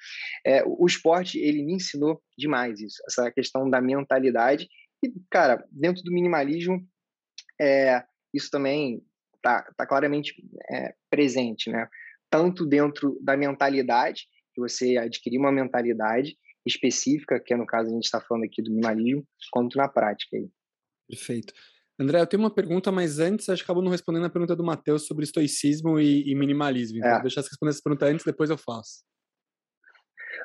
[0.45, 4.69] É, o, o esporte, ele me ensinou demais isso, essa questão da mentalidade.
[5.05, 6.81] E, cara, dentro do minimalismo,
[7.61, 9.03] é, isso também
[9.37, 10.35] está tá claramente
[10.71, 11.89] é, presente, né?
[12.31, 17.93] Tanto dentro da mentalidade, que você adquirir uma mentalidade específica, que é no caso a
[17.93, 20.37] gente está falando aqui do minimalismo, quanto na prática.
[20.37, 20.49] Aí.
[21.11, 21.53] Perfeito.
[21.99, 24.65] André, eu tenho uma pergunta, mas antes acho que acabou não respondendo a pergunta do
[24.65, 26.99] Matheus sobre estoicismo e, e minimalismo.
[26.99, 27.15] Então, é.
[27.15, 29.05] vou deixar você responder essa pergunta antes, depois eu faço.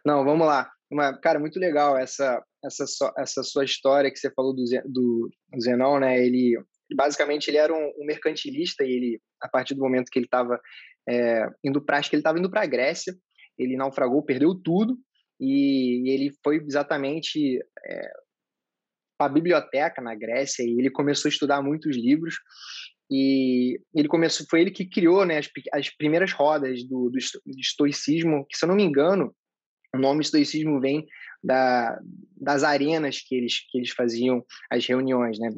[0.06, 0.70] Não, vamos lá.
[0.92, 2.86] Uma, cara, muito legal essa, essa,
[3.18, 5.30] essa sua história que você falou do, do
[5.62, 6.24] Zenon, né?
[6.24, 6.58] Ele,
[6.94, 10.60] basicamente ele era um, um, mercantilista e ele a partir do momento que ele estava
[11.08, 13.16] é, indo para acho que ele estava indo para a Grécia
[13.58, 14.98] ele naufragou perdeu tudo
[15.40, 18.12] e, e ele foi exatamente é,
[19.18, 22.36] para a biblioteca na Grécia e ele começou a estudar muitos livros
[23.10, 27.18] e ele começou foi ele que criou né as, as primeiras rodas do, do,
[27.60, 29.34] estoicismo que se eu não me engano
[29.96, 31.06] o nome estoicismo vem
[31.44, 31.98] da,
[32.36, 35.50] das arenas que eles, que eles faziam as reuniões, né?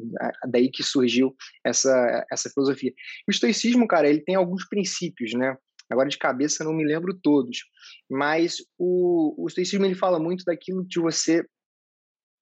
[0.48, 2.92] Daí que surgiu essa, essa filosofia.
[3.26, 5.56] O estoicismo, cara, ele tem alguns princípios, né?
[5.90, 7.64] Agora de cabeça não me lembro todos,
[8.10, 11.44] mas o, o estoicismo ele fala muito daquilo de você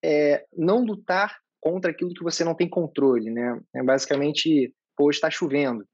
[0.07, 3.61] é, não lutar contra aquilo que você não tem controle, né?
[3.75, 5.85] É basicamente, pô, está chovendo,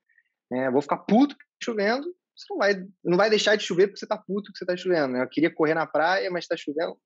[0.51, 0.71] né?
[0.71, 2.05] Vou ficar puto chovendo,
[2.37, 4.77] você não vai, não vai deixar de chover porque você está puto que você está
[4.77, 5.15] chovendo.
[5.15, 5.23] Né?
[5.23, 6.97] Eu queria correr na praia, mas está chovendo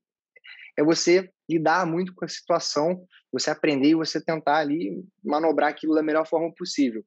[0.76, 5.94] é você lidar muito com a situação, você aprender e você tentar ali manobrar aquilo
[5.94, 7.04] da melhor forma possível.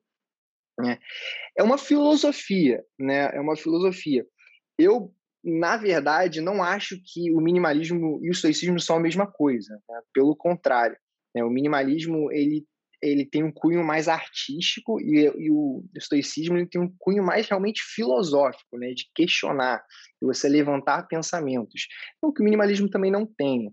[0.79, 0.97] Né?
[1.57, 3.29] É uma filosofia, né?
[3.35, 4.25] É uma filosofia.
[4.77, 9.73] Eu, na verdade, não acho que o minimalismo e o estoicismo são a mesma coisa.
[9.89, 10.01] Né?
[10.13, 10.97] Pelo contrário,
[11.33, 11.43] né?
[11.43, 12.65] o minimalismo ele
[13.01, 17.47] ele tem um cunho mais artístico e, e o estoicismo ele tem um cunho mais
[17.47, 19.81] realmente filosófico, né, de questionar,
[20.21, 21.87] de você levantar pensamentos.
[22.21, 23.71] Não que o minimalismo também não tenha,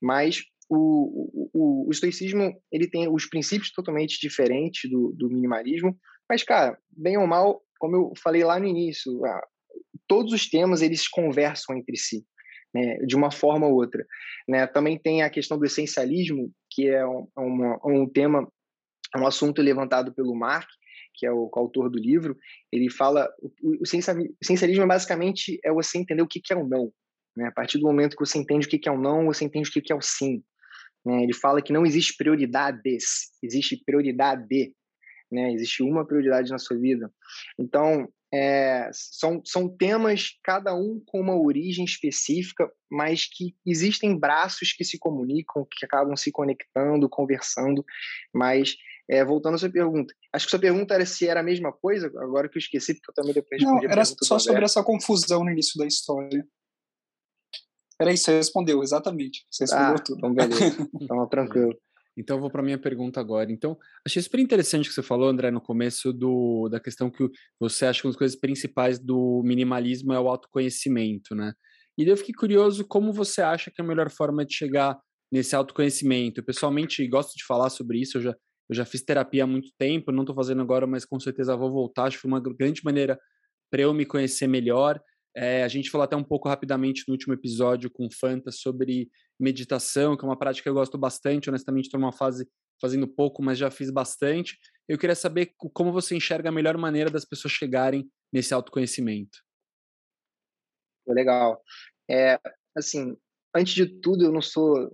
[0.00, 5.96] mas o, o, o estoicismo ele tem os princípios totalmente diferentes do, do minimalismo,
[6.28, 9.24] mas cara, bem ou mal, como eu falei lá no início,
[10.06, 12.24] todos os temas eles conversam entre si.
[12.74, 14.04] Né, de uma forma ou outra.
[14.46, 14.66] Né?
[14.66, 18.46] Também tem a questão do essencialismo, que é um, um, um tema
[19.14, 20.68] é um assunto levantado pelo Mark,
[21.14, 22.36] que é o autor do livro.
[22.70, 23.82] Ele fala o, o
[24.42, 26.92] essencialismo basicamente é você entender o que, que é o não.
[27.36, 27.46] Né?
[27.46, 29.68] A partir do momento que você entende o que, que é o não, você entende
[29.68, 30.42] o que, que é o sim.
[31.04, 31.22] Né?
[31.22, 34.74] Ele fala que não existe prioridades, existe prioridade.
[35.30, 35.52] Né?
[35.52, 37.10] Existe uma prioridade na sua vida.
[37.58, 44.72] Então, é, são, são temas, cada um com uma origem específica, mas que existem braços
[44.72, 47.84] que se comunicam, que acabam se conectando, conversando.
[48.34, 48.76] Mas,
[49.08, 52.08] é, voltando à sua pergunta, acho que sua pergunta era se era a mesma coisa,
[52.18, 55.50] agora que eu esqueci, porque eu também depois Não, era só sobre essa confusão no
[55.50, 56.46] início da história.
[57.98, 59.46] Era isso, você respondeu, exatamente.
[59.50, 60.18] Você respondeu ah, tudo.
[60.18, 60.88] Então, beleza.
[61.00, 61.78] Então, tranquilo.
[62.16, 63.52] Então, eu vou para a minha pergunta agora.
[63.52, 63.76] Então,
[64.06, 67.28] achei super interessante o que você falou, André, no começo do, da questão que
[67.60, 71.52] você acha que uma das coisas principais do minimalismo é o autoconhecimento, né?
[71.98, 74.98] E eu fiquei curioso como você acha que é a melhor forma de chegar
[75.32, 76.40] nesse autoconhecimento.
[76.40, 78.30] Eu, pessoalmente, gosto de falar sobre isso, eu já,
[78.68, 81.70] eu já fiz terapia há muito tempo, não estou fazendo agora, mas com certeza vou
[81.70, 82.04] voltar.
[82.04, 83.18] Acho que foi uma grande maneira
[83.70, 85.00] para eu me conhecer melhor.
[85.34, 89.10] É, a gente falou até um pouco rapidamente no último episódio com o Fanta sobre
[89.38, 91.48] meditação, que é uma prática que eu gosto bastante.
[91.48, 92.48] Honestamente, estou numa fase
[92.80, 94.58] fazendo pouco, mas já fiz bastante.
[94.88, 99.38] Eu queria saber como você enxerga a melhor maneira das pessoas chegarem nesse autoconhecimento.
[101.06, 101.60] Legal.
[102.10, 102.38] É,
[102.76, 103.16] assim,
[103.54, 104.90] antes de tudo, eu não sou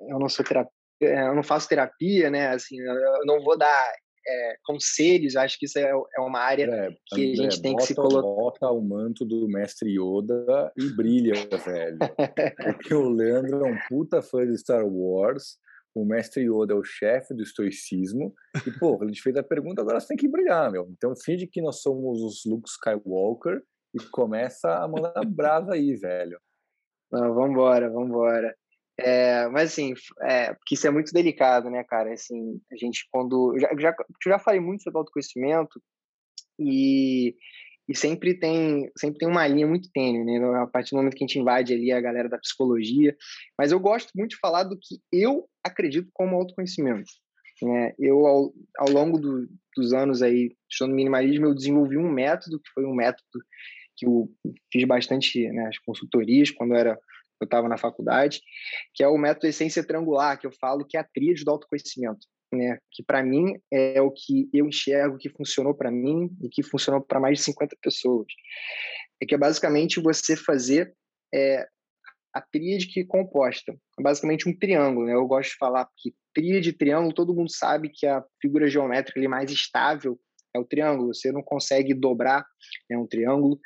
[0.00, 2.48] eu não sou terapeuta, eu não faço terapia, né?
[2.48, 3.92] Assim, eu não vou dar
[4.26, 7.82] é, conselhos, acho que isso é, é uma área é, que a gente tem bota,
[7.82, 8.22] que se colocar.
[8.22, 11.98] Bota o manto do mestre Yoda e brilha, velho.
[12.78, 15.58] Porque o Leandro é um puta fã de Star Wars,
[15.94, 18.34] o mestre Yoda é o chefe do estoicismo,
[18.66, 20.88] e, pô, a gente fez a pergunta, agora você tem que brilhar, meu.
[20.90, 23.62] Então, finge que nós somos os Luke Skywalker
[23.94, 26.40] e começa a mandar brasa aí, velho.
[27.12, 28.54] Não, vambora, vambora.
[28.98, 32.12] É, mas assim, é, porque isso é muito delicado, né, cara?
[32.12, 33.56] Assim, a gente quando.
[33.58, 33.94] Já, já,
[34.26, 35.82] já falei muito sobre autoconhecimento
[36.58, 37.34] e,
[37.88, 40.38] e sempre tem sempre tem uma linha muito tênue, né?
[40.62, 43.16] A partir do momento que a gente invade ali a galera da psicologia.
[43.58, 47.10] Mas eu gosto muito de falar do que eu acredito como autoconhecimento.
[47.62, 47.94] Né?
[47.98, 52.70] Eu, ao, ao longo do, dos anos aí, estudando minimalismo, eu desenvolvi um método, que
[52.74, 53.24] foi um método
[53.96, 54.28] que eu
[54.72, 56.98] fiz bastante né, as consultorias quando era
[57.44, 58.40] eu estava na faculdade,
[58.92, 62.26] que é o método essência triangular, que eu falo que é a tríade do autoconhecimento,
[62.52, 62.78] né?
[62.90, 67.00] Que para mim é o que eu enxergo que funcionou para mim e que funcionou
[67.00, 68.26] para mais de 50 pessoas.
[69.20, 70.92] É que é basicamente você fazer
[71.32, 71.66] é,
[72.32, 75.14] a tríade que é composta, é basicamente um triângulo, né?
[75.14, 79.50] Eu gosto de falar que tríade triângulo, todo mundo sabe que a figura geométrica mais
[79.50, 80.18] estável
[80.54, 82.44] é o triângulo, você não consegue dobrar
[82.90, 83.60] é um triângulo.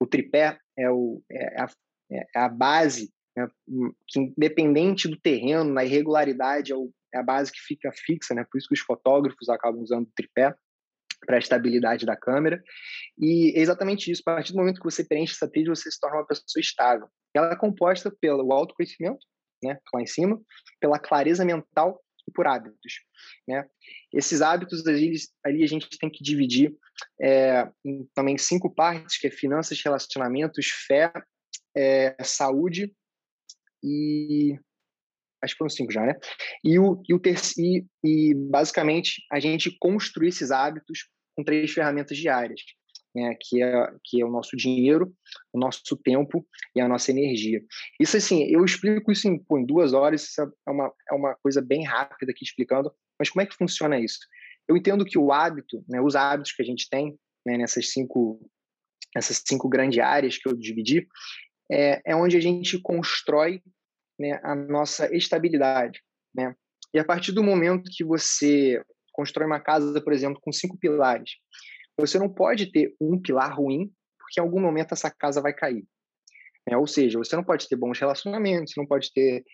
[0.00, 1.70] O tripé é, o, é, a,
[2.10, 6.76] é a base né, hum, que independente do terreno, na irregularidade é,
[7.14, 10.12] é, a base que fica fixa, né, por isso que os fotógrafos acabam usando o
[10.16, 10.54] tripé
[11.24, 12.62] para a estabilidade da câmera.
[13.18, 16.00] E é exatamente isso, a partir do momento que você preenche essa trilha, você se
[16.00, 17.08] torna uma pessoa estável.
[17.34, 19.24] Ela é composta pelo autoconhecimento,
[19.62, 20.40] né, lá em cima,
[20.80, 23.00] pela clareza mental e por hábitos.
[23.46, 23.66] Né?
[24.12, 25.12] Esses hábitos ali,
[25.44, 26.74] ali a gente tem que dividir
[27.20, 31.12] é, em também cinco partes, que é finanças, relacionamentos, fé,
[31.74, 32.92] é, saúde
[33.86, 34.58] e
[35.42, 36.14] acho que foram cinco já, né?
[36.64, 41.70] E o, e, o ter, e, e basicamente a gente construir esses hábitos com três
[41.72, 42.60] ferramentas diárias,
[43.14, 43.36] né?
[43.40, 45.14] Que é, que é o nosso dinheiro,
[45.52, 47.62] o nosso tempo e a nossa energia.
[48.00, 51.34] Isso assim, eu explico isso em, pô, em duas horas, isso é uma, é uma
[51.36, 54.18] coisa bem rápida aqui explicando, mas como é que funciona isso?
[54.68, 58.40] Eu entendo que o hábito, né, os hábitos que a gente tem né, nessas cinco
[59.16, 61.06] essas cinco grandes áreas que eu dividi,
[61.70, 63.62] é, é onde a gente constrói
[64.18, 66.00] né, a nossa estabilidade.
[66.34, 66.54] Né?
[66.92, 71.32] E a partir do momento que você constrói uma casa, por exemplo, com cinco pilares,
[71.98, 75.84] você não pode ter um pilar ruim, porque em algum momento essa casa vai cair.
[76.68, 76.76] Né?
[76.76, 79.44] Ou seja, você não pode ter bons relacionamentos, você não pode ter.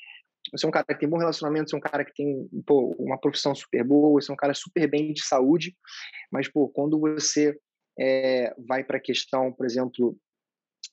[0.50, 2.96] Você é um cara que tem bom relacionamento, você é um cara que tem pô,
[2.98, 5.76] uma profissão super boa, você é um cara super bem de saúde,
[6.32, 7.56] mas pô, quando você
[7.98, 10.16] é, vai para a questão, por exemplo,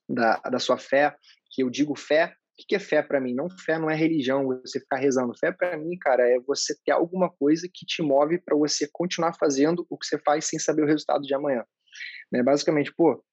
[0.07, 1.15] da, da sua fé,
[1.51, 3.33] que eu digo fé, o que é fé para mim?
[3.33, 5.37] Não fé não é religião, você ficar rezando.
[5.37, 9.33] Fé para mim, cara, é você ter alguma coisa que te move para você continuar
[9.33, 11.63] fazendo o que você faz sem saber o resultado de amanhã.
[12.31, 12.43] Né?
[12.43, 13.23] Basicamente, pô, o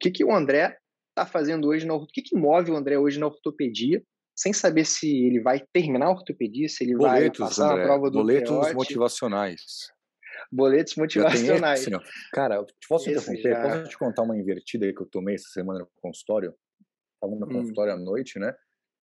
[0.00, 0.76] que, que o André
[1.10, 4.02] está fazendo hoje na o que, que move o André hoje na ortopedia,
[4.36, 7.86] sem saber se ele vai terminar a ortopedia, se ele boletos, vai passar André, a
[7.86, 8.74] prova do boletos peote.
[8.74, 9.92] motivacionais.
[10.50, 11.86] Boletos motivacionais.
[12.32, 13.54] Cara, posso Esse interromper?
[13.54, 13.62] já.
[13.62, 16.52] Posso te contar uma invertida que eu tomei essa semana no consultório?
[17.14, 17.60] Estava no Hum.
[17.60, 18.54] consultório à noite, né?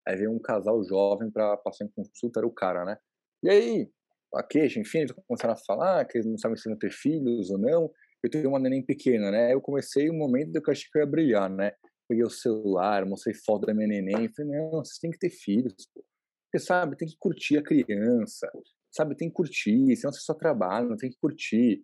[0.09, 2.97] Aí veio um casal jovem para passar em consulta, era o cara, né?
[3.43, 3.91] E aí,
[4.33, 7.51] a queixa, enfim, eles começaram a falar que eles não sabem se vão ter filhos
[7.51, 7.91] ou não.
[8.23, 9.53] Eu tenho uma neném pequena, né?
[9.53, 11.73] Eu comecei um momento que eu achei que eu ia brilhar, né?
[12.07, 15.75] Peguei o celular, mostrei foto da minha neném, falei, não, vocês têm que ter filhos,
[15.93, 16.03] pô.
[16.51, 18.51] Você sabe, tem que curtir a criança,
[18.89, 21.83] sabe, tem que curtir, senão você só trabalha, tem que curtir.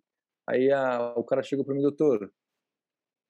[0.50, 2.34] Aí a, o cara chegou para mim, doutor,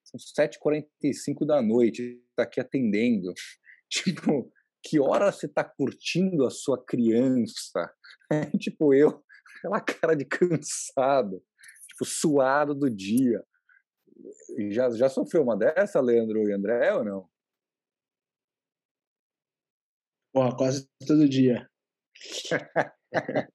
[0.06, 3.34] são 7h45 da noite, está aqui atendendo.
[3.88, 4.52] Tipo,
[4.86, 7.92] que hora você está curtindo a sua criança?
[8.32, 9.24] É, tipo, eu,
[9.58, 11.44] aquela cara de cansado,
[11.88, 13.44] tipo, suado do dia.
[14.70, 17.30] Já, já sofreu uma dessa, Leandro e André, ou não?
[20.32, 21.68] Porra, quase todo dia.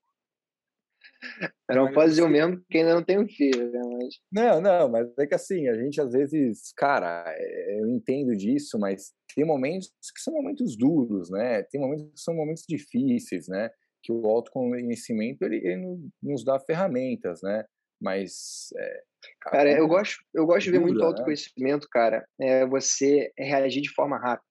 [1.68, 3.78] Não posso dizer o mesmo porque ainda não tenho filho, né?
[3.78, 4.14] Mas...
[4.32, 8.78] Não, não, mas é que assim, a gente às vezes, cara, é, eu entendo disso,
[8.78, 11.62] mas tem momentos que são momentos duros, né?
[11.64, 13.70] Tem momentos que são momentos difíceis, né?
[14.02, 17.64] Que o autoconhecimento, ele, ele nos dá ferramentas, né?
[18.00, 18.68] Mas...
[18.76, 19.02] É,
[19.40, 21.04] cara, cara, eu gosto, eu gosto de ver muito né?
[21.04, 24.48] autoconhecimento, cara, é você reagir de forma rápida,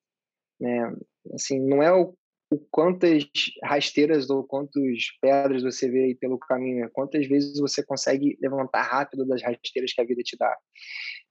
[0.60, 0.96] né?
[1.34, 2.16] Assim, não é o
[2.52, 3.26] o quantas
[3.64, 6.90] rasteiras ou quantas pedras você vê aí pelo caminho, né?
[6.92, 10.58] quantas vezes você consegue levantar rápido das rasteiras que a vida te dá.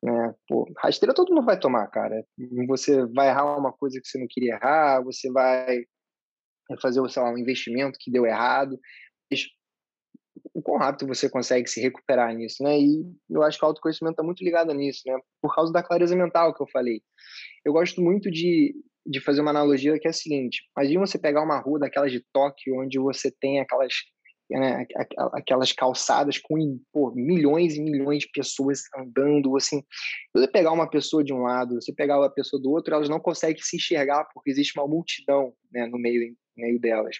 [0.03, 0.35] Né?
[0.47, 2.25] Pô, rasteira todo mundo vai tomar, cara.
[2.69, 5.83] Você vai errar uma coisa que você não queria errar, você vai
[6.81, 8.79] fazer, sei lá, um investimento que deu errado.
[10.55, 12.79] O quão rápido você consegue se recuperar nisso, né?
[12.79, 15.19] E eu acho que o autoconhecimento está muito ligado nisso, né?
[15.43, 17.03] Por causa da clareza mental que eu falei.
[17.65, 18.73] Eu gosto muito de,
[19.09, 22.23] de fazer uma analogia que é a seguinte: imagina você pegar uma rua daquelas de
[22.33, 23.93] Tóquio, onde você tem aquelas
[24.51, 24.87] né,
[25.35, 29.83] aquelas calçadas com pô, milhões e milhões de pessoas andando, assim,
[30.35, 33.21] você pegar uma pessoa de um lado, você pegar uma pessoa do outro, elas não
[33.21, 37.17] conseguem se enxergar porque existe uma multidão né, no meio, no meio delas.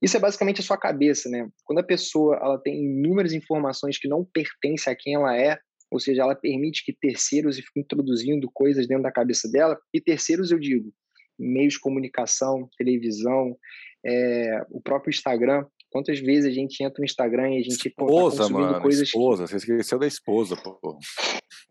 [0.00, 1.48] Isso é basicamente a sua cabeça, né?
[1.64, 5.58] Quando a pessoa ela tem inúmeras informações que não pertencem a quem ela é,
[5.90, 10.50] ou seja, ela permite que terceiros fiquem introduzindo coisas dentro da cabeça dela, e terceiros
[10.50, 10.92] eu digo,
[11.38, 13.56] meios de comunicação, televisão,
[14.04, 15.66] é, o próprio Instagram.
[15.90, 19.08] Quantas vezes a gente entra no Instagram e a gente esposa, pô, tá mano, coisas
[19.08, 20.98] esposa, você esqueceu da esposa, pô.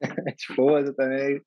[0.39, 1.41] esposa também,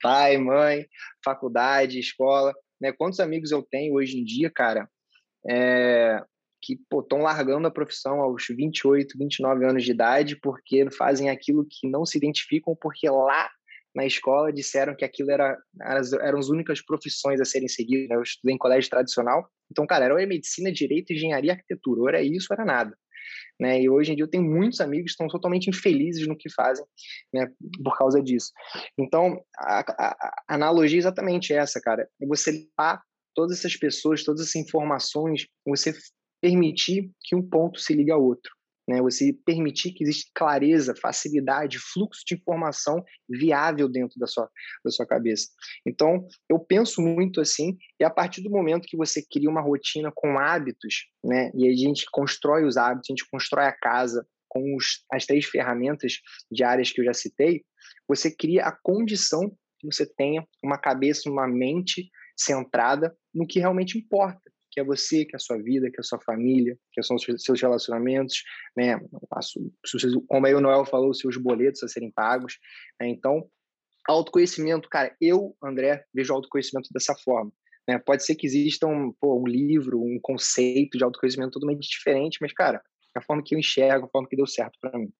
[0.00, 0.86] pai, mãe,
[1.24, 2.92] faculdade, escola, né?
[2.92, 4.88] Quantos amigos eu tenho hoje em dia, cara,
[5.48, 6.22] é,
[6.62, 11.88] que estão largando a profissão aos 28, 29 anos de idade porque fazem aquilo que
[11.88, 13.50] não se identificam porque lá
[13.94, 15.58] na escola disseram que aquilo era
[16.22, 18.08] eram as únicas profissões a serem seguidas.
[18.08, 18.16] Né?
[18.16, 22.48] Eu estudei em colégio tradicional, então, cara, era medicina, direito, engenharia, arquitetura, ou era isso,
[22.50, 22.96] ou era nada.
[23.60, 23.82] Né?
[23.82, 26.84] E hoje em dia eu tenho muitos amigos que estão totalmente infelizes no que fazem,
[27.32, 27.50] né,
[27.82, 28.50] por causa disso.
[28.98, 32.08] Então, a, a, a analogia é exatamente essa, cara.
[32.20, 33.02] É você limpar
[33.34, 35.94] todas essas pessoas, todas essas informações, você
[36.42, 38.52] permitir que um ponto se ligue ao outro.
[38.88, 39.00] Né?
[39.00, 44.50] Você permitir que exista clareza, facilidade, fluxo de informação viável dentro da sua,
[44.84, 45.48] da sua cabeça.
[45.86, 50.10] Então, eu penso muito assim, e a partir do momento que você cria uma rotina
[50.12, 51.52] com hábitos, né?
[51.54, 55.46] e a gente constrói os hábitos, a gente constrói a casa com os, as três
[55.46, 56.14] ferramentas
[56.50, 57.62] diárias que eu já citei,
[58.06, 63.96] você cria a condição que você tenha uma cabeça, uma mente centrada no que realmente
[63.96, 67.02] importa que é você, que é a sua vida, que é a sua família, que
[67.02, 68.42] são os seus relacionamentos,
[68.74, 68.98] né?
[70.26, 72.58] Como aí o Noel falou, os seus boletos a serem pagos.
[72.98, 73.08] Né?
[73.08, 73.46] Então,
[74.08, 77.52] autoconhecimento, cara, eu, André, vejo autoconhecimento dessa forma.
[77.86, 77.98] Né?
[77.98, 82.52] Pode ser que exista um, pô, um livro, um conceito de autoconhecimento totalmente diferente, mas,
[82.54, 82.82] cara,
[83.14, 85.12] é a forma que eu enxergo, a forma que deu certo para mim.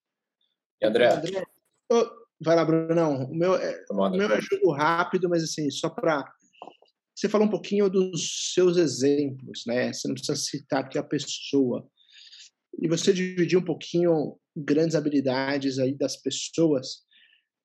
[0.81, 1.12] E André?
[1.12, 1.45] André
[1.93, 2.11] oh,
[2.41, 2.95] vai lá, Bruno.
[2.95, 6.25] Não, o meu é, o meu é jogo rápido, mas assim, só para
[7.14, 9.92] você falou um pouquinho dos seus exemplos, né?
[9.92, 11.87] Você não precisa citar aqui a pessoa.
[12.81, 17.03] E você dividiu um pouquinho grandes habilidades aí das pessoas.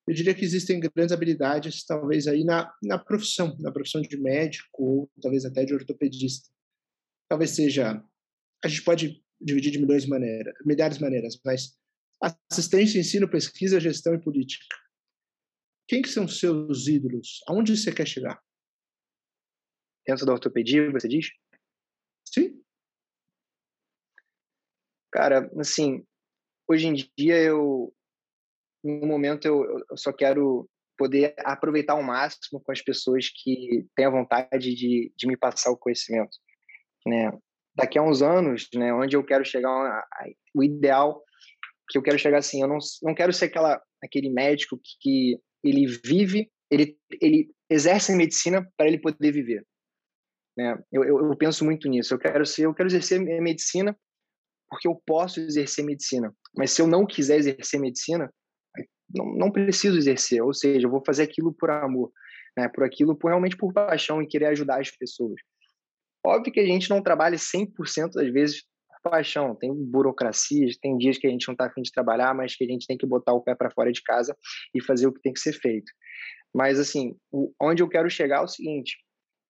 [0.07, 4.67] Eu diria que existem grandes habilidades, talvez aí na, na profissão, na profissão de médico
[4.83, 6.49] ou talvez até de ortopedista.
[7.29, 8.01] Talvez seja,
[8.63, 11.73] a gente pode dividir de milhões de maneiras, milhares de maneiras, mas
[12.51, 14.65] assistência, ensino, pesquisa, gestão e política.
[15.88, 17.41] Quem que são seus ídolos?
[17.47, 18.41] Aonde você quer chegar?
[20.08, 21.28] Dentro da ortopedia, você diz?
[22.26, 22.62] Sim.
[25.12, 26.04] Cara, assim,
[26.67, 27.93] hoje em dia eu,
[28.84, 34.06] no momento eu, eu só quero poder aproveitar ao máximo com as pessoas que têm
[34.06, 36.38] a vontade de, de me passar o conhecimento,
[37.06, 37.32] né?
[37.76, 40.04] Daqui a uns anos, né, onde eu quero chegar,
[40.56, 41.22] o ideal
[41.89, 45.41] que eu quero chegar assim, eu não, não quero ser aquela aquele médico que, que
[45.63, 49.63] ele vive, ele ele exerce a medicina para ele poder viver.
[50.58, 50.78] Né?
[50.91, 52.13] Eu, eu, eu, penso muito nisso.
[52.13, 53.95] Eu quero ser, eu quero exercer medicina
[54.70, 56.34] porque eu posso exercer medicina.
[56.55, 58.34] Mas se eu não quiser exercer medicina,
[59.14, 60.41] não, não preciso exercer.
[60.41, 62.12] Ou seja, eu vou fazer aquilo por amor,
[62.58, 62.68] né?
[62.68, 65.39] Por aquilo, por realmente por paixão e querer ajudar as pessoas.
[66.26, 68.64] Óbvio que a gente não trabalha 100% das vezes
[69.10, 69.55] paixão.
[69.55, 72.68] Tem burocracias, tem dias que a gente não está afim de trabalhar, mas que a
[72.68, 74.36] gente tem que botar o pé para fora de casa
[74.74, 75.91] e fazer o que tem que ser feito.
[76.53, 77.16] Mas, assim,
[77.62, 78.97] onde eu quero chegar é o seguinte: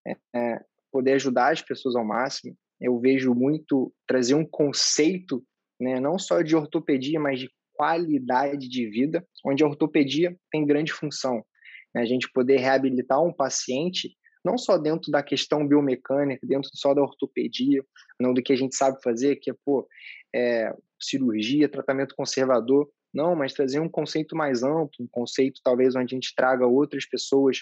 [0.08, 0.60] é, é
[0.98, 2.58] poder ajudar as pessoas ao máximo.
[2.82, 5.46] Eu vejo muito trazer um conceito,
[5.80, 10.92] né, não só de ortopedia, mas de qualidade de vida, onde a ortopedia tem grande
[10.92, 11.46] função.
[11.94, 16.96] Né, a gente poder reabilitar um paciente não só dentro da questão biomecânica, dentro só
[16.96, 17.86] da ortopedia,
[18.20, 19.88] não do que a gente sabe fazer, que é, pô,
[20.34, 26.16] é, cirurgia, tratamento conservador, não, mas trazer um conceito mais amplo, um conceito talvez onde
[26.16, 27.58] a gente traga outras pessoas,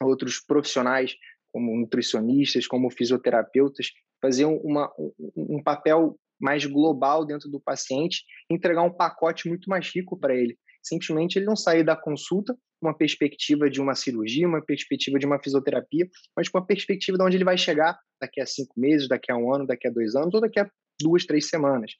[0.00, 1.14] outros profissionais,
[1.52, 3.88] como nutricionistas, como fisioterapeutas,
[4.20, 4.92] fazer uma,
[5.36, 10.56] um papel mais global dentro do paciente, entregar um pacote muito mais rico para ele.
[10.82, 15.42] Simplesmente ele não sair da consulta uma perspectiva de uma cirurgia, uma perspectiva de uma
[15.42, 19.32] fisioterapia, mas com uma perspectiva de onde ele vai chegar daqui a cinco meses, daqui
[19.32, 20.70] a um ano, daqui a dois anos ou daqui a
[21.00, 21.92] duas, três semanas,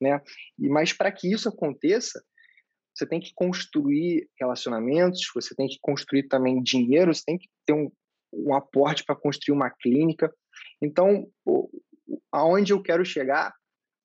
[0.00, 0.20] né?
[0.58, 2.22] E mas para que isso aconteça,
[2.94, 7.74] você tem que construir relacionamentos, você tem que construir também dinheiro, você tem que ter
[7.74, 7.90] um,
[8.36, 10.32] um aporte para construir uma clínica.
[10.80, 11.26] Então,
[12.30, 13.54] aonde eu quero chegar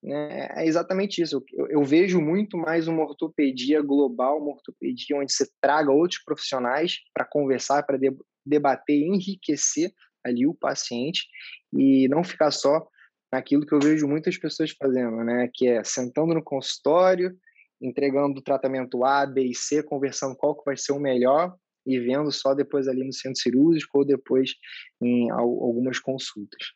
[0.03, 1.43] né, é exatamente isso.
[1.53, 6.99] Eu, eu, vejo muito mais uma ortopedia global, uma ortopedia onde você traga outros profissionais
[7.13, 8.11] para conversar, para de,
[8.45, 11.27] debater, enriquecer ali o paciente
[11.71, 12.87] e não ficar só
[13.31, 17.37] naquilo que eu vejo muitas pessoas fazendo, né, que é sentando no consultório,
[17.81, 21.55] entregando o tratamento A, B e C, conversando qual que vai ser o melhor
[21.85, 24.53] e vendo só depois ali no centro cirúrgico ou depois
[25.01, 26.73] em algumas consultas.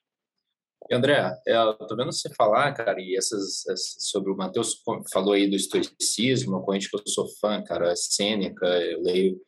[0.91, 1.15] André,
[1.47, 3.63] é, eu tô vendo você falar, cara, e essas,
[3.99, 7.95] sobre o Matheus falou aí do estoicismo, uma corrente que eu sou fã, cara, é
[7.95, 9.41] Sêneca, eu leio,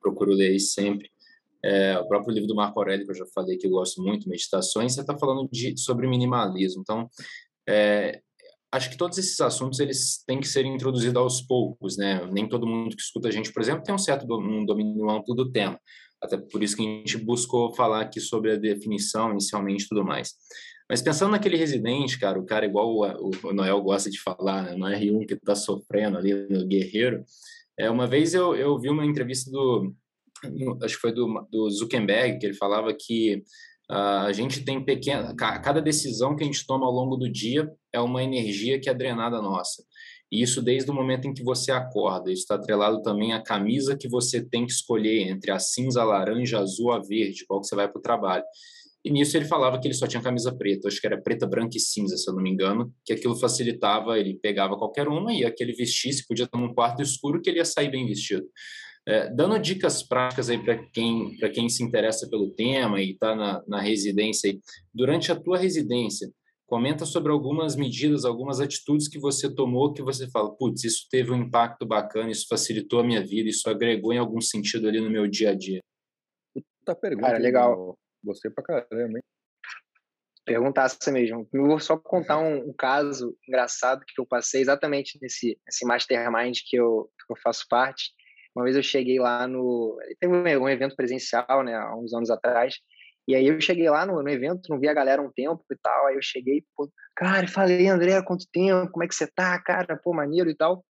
[0.00, 1.10] procuro ler sempre.
[1.64, 4.28] É, o próprio livro do Marco Aurélio, que eu já falei que eu gosto muito,
[4.28, 6.82] Meditações, você está falando de, sobre minimalismo.
[6.82, 7.08] Então,
[7.66, 8.20] é,
[8.72, 12.26] acho que todos esses assuntos eles têm que ser introduzidos aos poucos, né?
[12.32, 15.50] Nem todo mundo que escuta a gente, por exemplo, tem um certo domínio amplo do
[15.50, 15.78] tema.
[16.22, 20.04] Até por isso que a gente buscou falar aqui sobre a definição inicialmente e tudo
[20.04, 20.32] mais.
[20.88, 24.76] Mas pensando naquele residente, cara, o cara igual o, Noel gosta de falar, né?
[24.76, 27.24] no R1 que está sofrendo ali no Guerreiro.
[27.78, 29.94] É, uma vez eu, eu vi uma entrevista do,
[30.82, 33.42] acho que foi do, do Zuckerberg, que ele falava que
[33.90, 38.00] a gente tem pequena, cada decisão que a gente toma ao longo do dia é
[38.00, 39.82] uma energia que é drenada nossa.
[40.30, 42.32] E isso desde o momento em que você acorda.
[42.32, 46.04] Isso está atrelado também à camisa que você tem que escolher entre a cinza, a
[46.04, 48.44] laranja, a azul, a verde, qual que você vai para o trabalho.
[49.04, 51.76] E nisso ele falava que ele só tinha camisa preta, acho que era preta, branca
[51.76, 55.44] e cinza, se eu não me engano, que aquilo facilitava, ele pegava qualquer uma e
[55.44, 58.46] aquele vestisse, podia estar num quarto escuro que ele ia sair bem vestido.
[59.06, 63.62] É, dando dicas práticas aí para quem, quem se interessa pelo tema e está na,
[63.66, 64.60] na residência aí,
[64.94, 66.30] durante a tua residência,
[66.72, 71.30] comenta sobre algumas medidas, algumas atitudes que você tomou que você fala, putz, isso teve
[71.30, 75.10] um impacto bacana, isso facilitou a minha vida, isso agregou em algum sentido ali no
[75.10, 75.80] meu dia a dia.
[76.54, 77.26] Puta pergunta.
[77.26, 77.98] Cara, legal.
[78.24, 79.22] Gostei pra caramba, hein?
[80.44, 81.46] Perguntasse mesmo.
[81.52, 86.58] Eu vou só contar um, um, caso engraçado que eu passei exatamente nesse, nesse mastermind
[86.64, 88.12] que eu, que eu faço parte.
[88.54, 89.98] Uma vez eu cheguei lá no.
[90.20, 92.76] Teve um, um evento presencial, né, há uns anos atrás.
[93.26, 95.76] E aí eu cheguei lá no, no, evento, não vi a galera um tempo e
[95.80, 96.06] tal.
[96.06, 98.90] Aí eu cheguei, pô, cara, falei, André, quanto tempo?
[98.90, 99.96] Como é que você tá, cara?
[99.96, 100.84] Pô, maneiro e tal.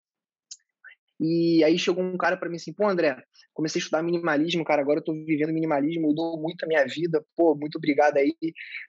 [1.20, 3.16] E aí chegou um cara para mim assim, pô, André,
[3.54, 7.24] comecei a estudar minimalismo, cara, agora eu tô vivendo minimalismo, mudou muito a minha vida,
[7.36, 8.34] pô, muito obrigado aí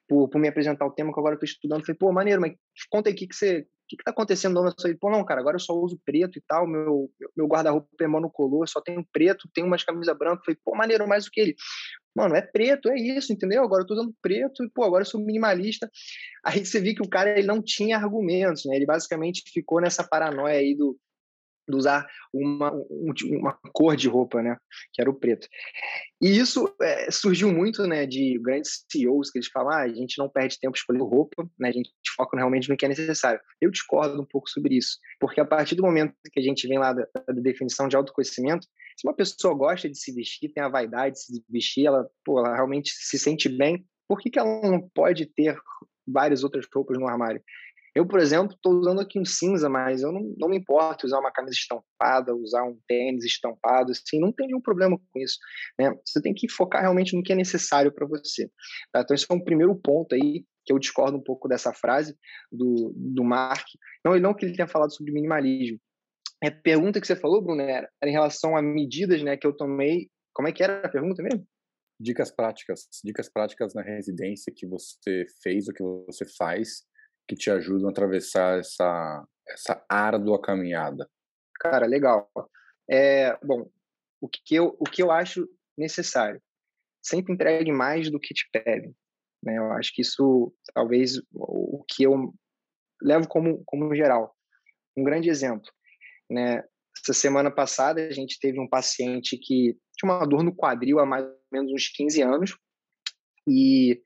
[0.08, 1.86] por, por me apresentar o tema que agora eu tô estudando.
[1.86, 2.54] Falei, pô, maneiro, mas
[2.90, 3.68] conta aí o que, que você.
[3.94, 6.42] Que, que tá acontecendo no nosso Pô, não, cara, agora eu só uso preto e
[6.48, 10.46] tal, meu, meu guarda-roupa é monocolor, só tenho preto, tenho umas camisas brancas.
[10.46, 11.56] Falei, pô, maneiro, mais do que ele.
[12.16, 13.64] Mano, é preto, é isso, entendeu?
[13.64, 15.90] Agora eu tô usando preto e, pô, agora eu sou minimalista.
[16.44, 18.76] Aí você viu que o cara ele não tinha argumentos, né?
[18.76, 20.98] Ele basicamente ficou nessa paranoia aí do,
[21.68, 24.58] de usar uma, uma cor de roupa, né?
[24.94, 25.48] Que era o preto.
[26.22, 28.06] E isso é, surgiu muito, né?
[28.06, 31.70] De grandes CEOs que eles falam, ah, a gente não perde tempo escolhendo roupa, né?
[31.70, 33.40] A gente foca realmente no que é necessário.
[33.62, 36.80] Eu discordo um pouco sobre isso, porque a partir do momento que a gente vem
[36.80, 40.70] lá da, da definição de autoconhecimento, se uma pessoa gosta de se vestir, tem a
[40.70, 44.62] vaidade de se vestir, ela, pô, ela realmente se sente bem, por que, que ela
[44.62, 45.58] não pode ter
[46.08, 47.42] várias outras roupas no armário?
[47.96, 51.20] Eu, por exemplo, estou usando aqui um cinza, mas eu não, não me importo usar
[51.20, 55.38] uma camisa estampada, usar um tênis estampado, assim, não tem nenhum problema com isso.
[55.78, 55.94] Né?
[56.04, 58.50] Você tem que focar realmente no que é necessário para você.
[58.92, 59.02] Tá?
[59.02, 62.18] Então, esse é um primeiro ponto aí, que eu discordo um pouco dessa frase
[62.52, 63.68] do, do Mark.
[64.04, 65.78] Não, não que ele tenha falado sobre minimalismo.
[66.44, 69.56] A pergunta que você falou, Bruno, era, era em relação a medidas né, que eu
[69.56, 70.10] tomei.
[70.34, 71.46] Como é que era a pergunta mesmo?
[72.00, 76.92] Dicas práticas, dicas práticas na residência que você fez, o que você faz
[77.28, 81.10] que te ajudam a atravessar essa, essa árdua caminhada?
[81.60, 82.30] Cara, legal.
[82.90, 83.70] É, bom,
[84.22, 85.48] o que, eu, o que eu acho
[85.78, 86.42] necessário?
[87.02, 88.96] Sempre entregue mais do que te pedem.
[89.44, 89.58] Né?
[89.58, 92.34] Eu acho que isso, talvez, o que eu
[93.02, 94.36] levo como, como geral.
[94.98, 95.70] Um grande exemplo.
[96.30, 96.64] Né?
[96.98, 101.06] Essa semana passada, a gente teve um paciente que tinha uma dor no quadril há
[101.06, 102.58] mais ou menos uns 15 anos
[103.48, 104.02] e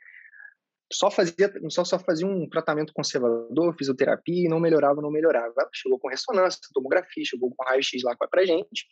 [0.92, 5.54] só fazia só, só fazia um tratamento conservador, fisioterapia e não melhorava, não melhorava.
[5.74, 8.86] Chegou com ressonância, tomografia, chegou com raio-x lá para gente.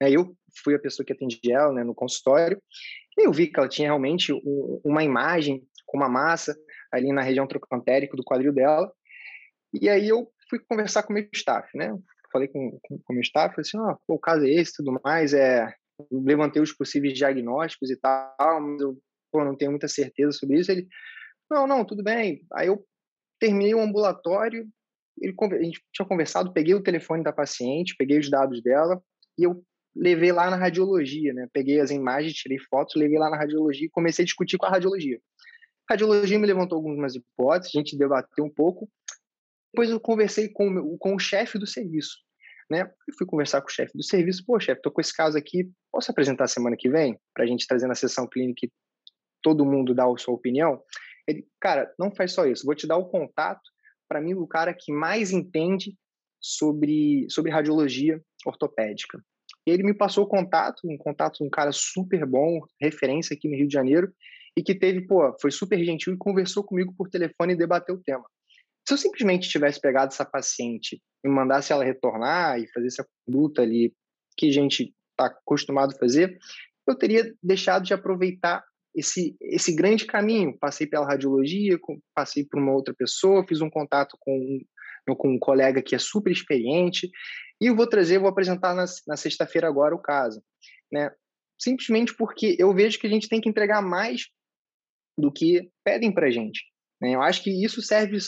[0.00, 0.10] Né?
[0.10, 2.60] Eu fui a pessoa que atendi ela né, no consultório
[3.16, 6.56] e eu vi que ela tinha realmente um, uma imagem com uma massa
[6.92, 8.92] ali na região trocantérica do quadril dela.
[9.72, 11.96] E aí eu fui conversar com o meu staff, né?
[12.30, 15.00] Falei com, com, com o meu staff, falei assim, oh, o caso é esse, tudo
[15.02, 15.72] mais, é
[16.12, 18.96] levantei os possíveis diagnósticos e tal, mas eu
[19.32, 20.70] pô, não tenho muita certeza sobre isso.
[20.70, 20.86] Ele,
[21.50, 22.44] não, não, tudo bem.
[22.52, 22.84] Aí eu
[23.38, 24.68] terminei o ambulatório,
[25.20, 29.02] ele, a gente tinha conversado, peguei o telefone da paciente, peguei os dados dela
[29.36, 31.48] e eu levei lá na radiologia, né?
[31.52, 34.70] Peguei as imagens, tirei fotos, levei lá na radiologia e comecei a discutir com a
[34.70, 35.20] radiologia.
[35.88, 38.88] A radiologia me levantou algumas hipóteses, a gente debateu um pouco.
[39.72, 42.18] Depois eu conversei com, com o chefe do serviço,
[42.70, 42.82] né?
[43.08, 44.44] Eu fui conversar com o chefe do serviço.
[44.46, 47.18] Pô, chefe, tô com esse caso aqui, posso apresentar semana que vem?
[47.34, 48.70] Para a gente trazer na sessão clínica e
[49.42, 50.80] todo mundo dar a sua opinião?
[51.28, 53.60] Ele, cara, não faz só isso, vou te dar o contato,
[54.08, 55.94] para mim, do cara que mais entende
[56.40, 59.22] sobre, sobre radiologia ortopédica.
[59.66, 63.48] E ele me passou o contato, um contato de um cara super bom, referência aqui
[63.48, 64.10] no Rio de Janeiro,
[64.56, 68.02] e que teve, pô, foi super gentil e conversou comigo por telefone e debateu o
[68.02, 68.24] tema.
[68.86, 73.60] Se eu simplesmente tivesse pegado essa paciente e mandasse ela retornar e fazer essa conduta
[73.60, 73.94] ali
[74.34, 76.38] que a gente está acostumado a fazer,
[76.86, 78.64] eu teria deixado de aproveitar
[78.94, 80.56] esse, esse grande caminho.
[80.58, 81.78] Passei pela radiologia,
[82.14, 84.60] passei por uma outra pessoa, fiz um contato com,
[85.16, 87.10] com um colega que é super experiente,
[87.60, 90.42] e eu vou trazer, vou apresentar na, na sexta-feira agora o caso.
[90.92, 91.10] Né?
[91.58, 94.28] Simplesmente porque eu vejo que a gente tem que entregar mais
[95.18, 96.64] do que pedem para gente.
[97.00, 97.14] Né?
[97.14, 98.18] Eu acho que isso serve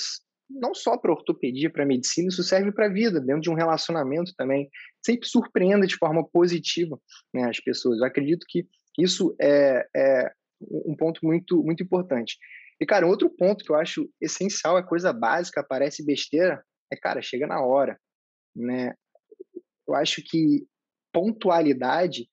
[0.50, 4.34] não só para ortopedia, para medicina, isso serve para a vida, dentro de um relacionamento
[4.36, 4.68] também.
[5.04, 6.98] Sempre surpreenda de forma positiva
[7.32, 7.98] né, as pessoas.
[7.98, 8.66] Eu acredito que
[8.98, 12.36] isso é, é um ponto muito, muito importante.
[12.80, 17.20] E, cara, outro ponto que eu acho essencial, é coisa básica, parece besteira, é, cara,
[17.20, 17.98] chega na hora,
[18.56, 18.94] né?
[19.86, 20.66] Eu acho que
[21.12, 22.28] pontualidade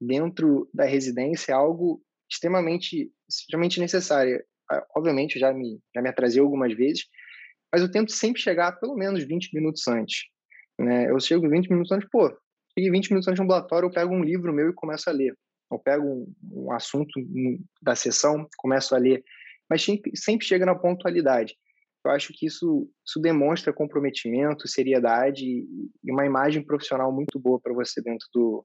[0.00, 4.44] dentro da residência é algo extremamente, extremamente necessário.
[4.70, 7.06] Ah, obviamente, eu já me, já me atrasei algumas vezes,
[7.72, 10.24] mas eu tento sempre chegar pelo menos 20 minutos antes.
[10.78, 11.10] Né?
[11.10, 12.28] Eu chego 20 minutos antes, pô,
[12.76, 15.34] e 20 minutos antes do ambulatório, eu pego um livro meu e começo a ler
[15.70, 17.12] eu pego um, um assunto
[17.82, 19.22] da sessão, começo a ler,
[19.68, 21.54] mas sempre, sempre chega na pontualidade.
[22.04, 27.74] Eu acho que isso, isso demonstra comprometimento, seriedade e uma imagem profissional muito boa para
[27.74, 28.64] você dentro do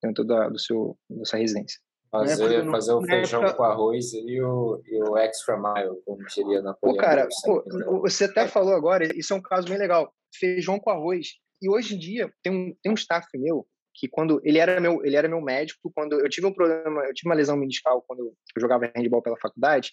[0.00, 1.80] dentro da, do seu da sua residência.
[2.10, 3.56] Fazer, não, fazer o feijão época...
[3.56, 7.62] com arroz e o, e o extra mile, como diria na Pô, cara, pô,
[8.00, 10.10] você até falou agora, isso é um caso bem legal.
[10.34, 11.34] Feijão com arroz.
[11.60, 13.66] E hoje em dia tem um, tem um staff meu
[13.98, 17.12] que quando ele era meu ele era meu médico quando eu tive um problema eu
[17.12, 19.92] tive uma lesão meniscal quando eu jogava handball pela faculdade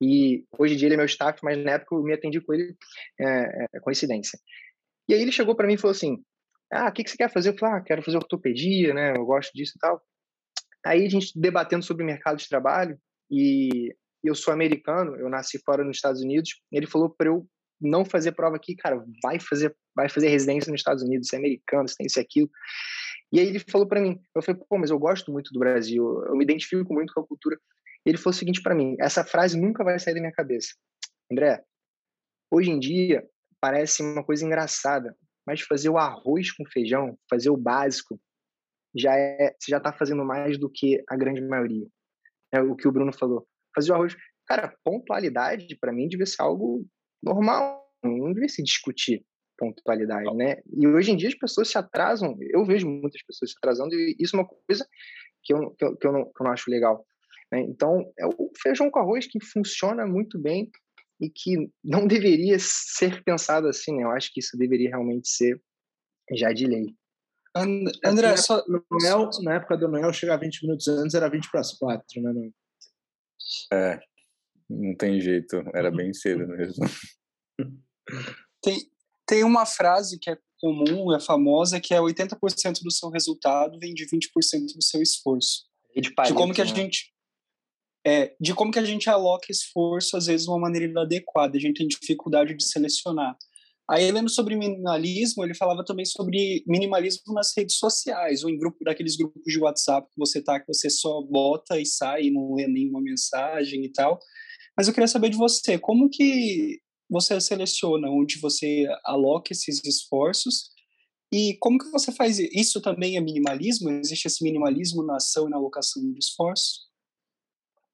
[0.00, 2.54] e hoje em dia ele é meu staff mas na época eu me atendi com
[2.54, 2.74] ele
[3.20, 4.38] é, é coincidência.
[5.08, 6.16] E aí ele chegou para mim e falou assim
[6.72, 7.50] ah o que, que você quer fazer?
[7.50, 10.02] Eu falei ah quero fazer ortopedia né eu gosto disso e tal.
[10.84, 12.98] Aí a gente debatendo sobre o mercado de trabalho
[13.30, 13.94] e
[14.24, 17.46] eu sou americano eu nasci fora nos Estados Unidos ele falou para eu
[17.82, 21.38] não fazer prova aqui, cara, vai fazer, vai fazer residência nos Estados Unidos, você é
[21.38, 22.50] americano, você tem isso e aquilo.
[23.32, 26.04] E aí ele falou para mim, eu falei, pô, mas eu gosto muito do Brasil,
[26.26, 27.58] eu me identifico muito com a cultura.
[28.04, 30.74] Ele falou o seguinte para mim, essa frase nunca vai sair da minha cabeça.
[31.30, 31.64] André,
[32.50, 33.26] hoje em dia
[33.58, 35.16] parece uma coisa engraçada,
[35.46, 38.20] mas fazer o arroz com feijão, fazer o básico,
[38.94, 41.86] já é, você já está fazendo mais do que a grande maioria.
[42.52, 43.48] É o que o Bruno falou.
[43.74, 44.14] Fazer o arroz,
[44.46, 46.86] cara, pontualidade para mim devia ser algo
[47.22, 49.24] normal, não devia se discutir
[49.62, 50.60] pontualidade, né?
[50.76, 54.16] E hoje em dia as pessoas se atrasam, eu vejo muitas pessoas se atrasando e
[54.18, 54.86] isso é uma coisa
[55.44, 57.06] que eu, que eu, que eu, não, que eu não acho legal.
[57.52, 57.60] Né?
[57.60, 60.68] Então, é o feijão com arroz que funciona muito bem
[61.20, 64.02] e que não deveria ser pensado assim, né?
[64.02, 65.60] Eu acho que isso deveria realmente ser
[66.32, 66.94] já de lei.
[67.54, 68.64] André, na, só...
[68.66, 72.32] Noel, na época do Noel, chegar 20 minutos antes era 20 para as 4, né?
[72.32, 72.52] Não?
[73.72, 74.00] É,
[74.68, 76.86] não tem jeito, era bem cedo mesmo.
[78.62, 78.78] Tem,
[79.32, 83.94] tem uma frase que é comum, é famosa, que é 80% do seu resultado vem
[83.94, 84.28] de 20%
[84.76, 85.62] do seu esforço.
[85.96, 86.74] E de, de como que a né?
[86.74, 87.10] gente
[88.06, 91.56] é, de como que a gente aloca esforço, às vezes, de uma maneira inadequada.
[91.56, 93.34] A gente tem dificuldade de selecionar.
[93.88, 98.84] Aí, lendo sobre minimalismo, ele falava também sobre minimalismo nas redes sociais, ou em grupo
[98.84, 102.52] daqueles grupos de WhatsApp que você tá, que você só bota e sai e não
[102.52, 104.18] lê nenhuma mensagem e tal.
[104.76, 106.81] Mas eu queria saber de você, como que
[107.12, 110.70] você seleciona onde você aloca esses esforços
[111.30, 112.80] e como que você faz isso?
[112.80, 113.90] também é minimalismo?
[113.90, 116.88] Existe esse minimalismo na ação e na alocação de esforço?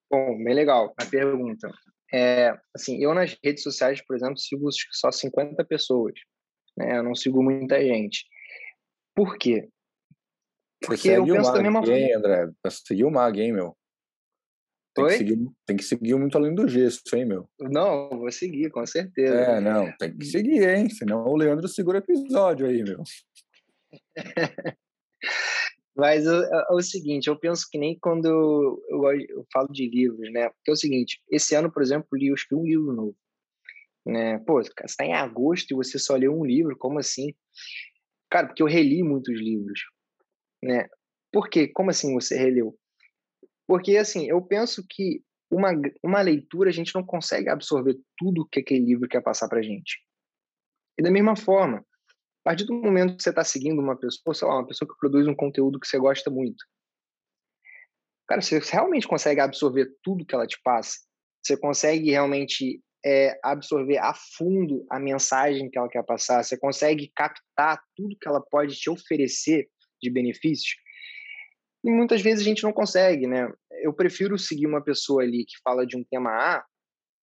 [0.09, 1.69] Bom, bem legal a pergunta.
[2.15, 6.15] É, assim, eu nas redes sociais, por exemplo, sigo só 50 pessoas.
[6.77, 6.99] Né?
[6.99, 8.25] Eu não sigo muita gente.
[9.17, 9.69] Por quê?
[10.81, 12.17] Porque eu penso da mesma forma.
[12.17, 13.77] André, seguir o Mag, hein, meu?
[14.99, 15.13] Tem Oi?
[15.13, 17.49] Que seguir, tem que seguir muito além do gesto, hein, meu?
[17.61, 19.33] Não, vou seguir, com certeza.
[19.33, 20.91] É, não, tem que seguir, hein?
[20.91, 23.01] Senão o Leandro segura o episódio aí, meu.
[25.97, 29.89] Mas é, é, o seguinte, eu penso que nem quando eu, eu, eu, falo de
[29.89, 30.49] livros, né?
[30.49, 33.17] Porque é o seguinte, esse ano, por exemplo, li, eu escrevi um livro novo.
[34.05, 34.39] Né?
[34.41, 37.33] Pô, você está em agosto e você só leu um livro, como assim?
[38.29, 39.81] Cara, porque eu reli muitos livros,
[40.61, 40.89] né?
[41.33, 41.69] Por quê?
[41.69, 42.77] Como assim você releu?
[43.69, 45.69] Porque, assim, eu penso que uma,
[46.03, 50.03] uma leitura a gente não consegue absorver tudo que aquele livro quer passar pra gente.
[50.99, 54.49] E da mesma forma, a partir do momento que você está seguindo uma pessoa, sei
[54.49, 56.65] lá, uma pessoa que produz um conteúdo que você gosta muito,
[58.27, 60.97] cara, você realmente consegue absorver tudo que ela te passa?
[61.45, 66.43] Você consegue realmente é, absorver a fundo a mensagem que ela quer passar?
[66.43, 69.69] Você consegue captar tudo que ela pode te oferecer
[70.03, 70.75] de benefícios?
[71.85, 73.53] E muitas vezes a gente não consegue, né?
[73.83, 76.65] Eu prefiro seguir uma pessoa ali que fala de um tema A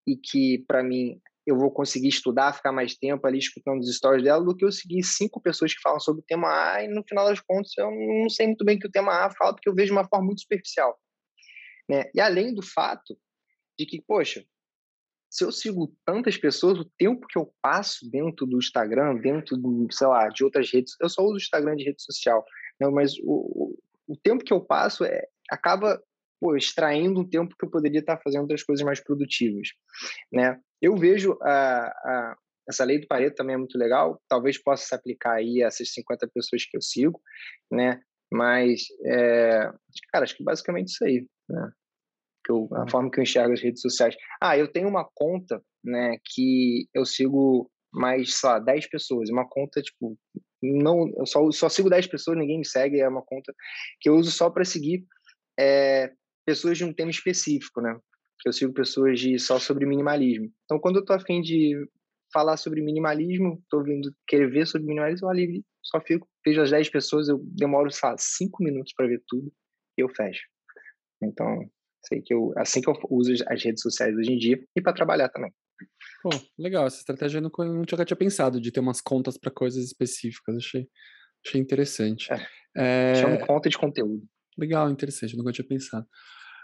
[0.07, 4.23] e que, para mim, eu vou conseguir estudar, ficar mais tempo ali escutando os stories
[4.23, 7.03] dela, do que eu seguir cinco pessoas que falam sobre o tema A e no
[7.07, 9.69] final das contas eu não sei muito bem o que o tema A fala, porque
[9.69, 10.99] eu vejo de uma forma muito superficial.
[11.87, 12.09] Né?
[12.15, 13.15] E além do fato
[13.77, 14.43] de que, poxa,
[15.29, 19.87] se eu sigo tantas pessoas, o tempo que eu passo dentro do Instagram, dentro do,
[19.91, 22.43] sei lá, de outras redes, eu só uso o Instagram de rede social,
[22.79, 22.87] né?
[22.89, 23.64] mas o,
[24.07, 26.01] o, tempo que eu passo é, acaba
[26.39, 29.69] pô, extraindo um tempo que eu poderia estar fazendo outras coisas mais produtivas,
[30.31, 30.59] né?
[30.81, 32.37] Eu vejo a, a,
[32.69, 35.93] essa lei do Pareto também é muito legal, talvez possa se aplicar aí a essas
[35.93, 37.21] 50 pessoas que eu sigo,
[37.71, 38.01] né?
[38.31, 39.71] Mas, é,
[40.11, 41.71] cara, acho que basicamente isso aí, né?
[42.43, 42.89] Que eu, a uhum.
[42.89, 44.15] forma que eu enxergo as redes sociais.
[44.41, 49.47] Ah, eu tenho uma conta, né, que eu sigo mais, sei lá, 10 pessoas, uma
[49.47, 50.17] conta, tipo,
[50.73, 53.53] não, eu só, só sigo 10 pessoas, ninguém me segue, é uma conta
[53.99, 55.05] que eu uso só para seguir
[55.59, 56.11] é,
[56.45, 57.97] pessoas de um tema específico, né?
[58.39, 60.51] Que eu sigo pessoas de só sobre minimalismo.
[60.65, 61.75] Então, quando eu tô afim de
[62.33, 66.89] falar sobre minimalismo, tô vindo querer ver sobre minimalismo, ali só fico, vejo as 10
[66.89, 69.51] pessoas, eu demoro, lá, 5 minutos para ver tudo
[69.97, 70.43] e eu fecho.
[71.23, 71.69] Então,
[72.05, 74.93] sei que eu, assim que eu uso as redes sociais hoje em dia e para
[74.93, 75.51] trabalhar também.
[76.21, 79.83] Pô, legal, essa estratégia eu não, nunca tinha pensado de ter umas contas para coisas
[79.83, 80.87] específicas, achei,
[81.45, 82.31] achei interessante.
[82.31, 83.15] É, é...
[83.15, 84.23] Chama conta de conteúdo.
[84.57, 86.07] Legal, interessante, eu nunca tinha pensado.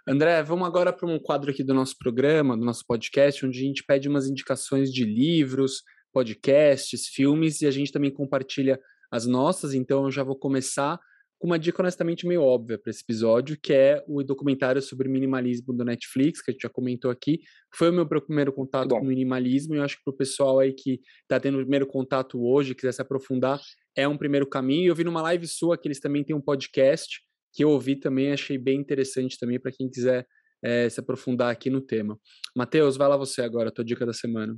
[0.08, 3.62] André, vamos agora para um quadro aqui do nosso programa, do nosso podcast, onde a
[3.62, 8.80] gente pede umas indicações de livros, podcasts, filmes e a gente também compartilha
[9.12, 9.74] as nossas.
[9.74, 11.00] Então eu já vou começar
[11.42, 15.74] com uma dica honestamente meio óbvia para esse episódio, que é o documentário sobre minimalismo
[15.74, 17.40] do Netflix, que a gente já comentou aqui.
[17.74, 19.00] Foi o meu primeiro contato Bom.
[19.00, 21.88] com minimalismo e eu acho que para o pessoal aí que está tendo o primeiro
[21.88, 23.60] contato hoje, quiser se aprofundar,
[23.96, 24.90] é um primeiro caminho.
[24.90, 27.20] Eu vi numa live sua que eles também têm um podcast
[27.52, 30.28] que eu ouvi também, achei bem interessante também para quem quiser
[30.64, 32.20] é, se aprofundar aqui no tema.
[32.56, 34.56] Matheus, vai lá você agora, a tua dica da semana.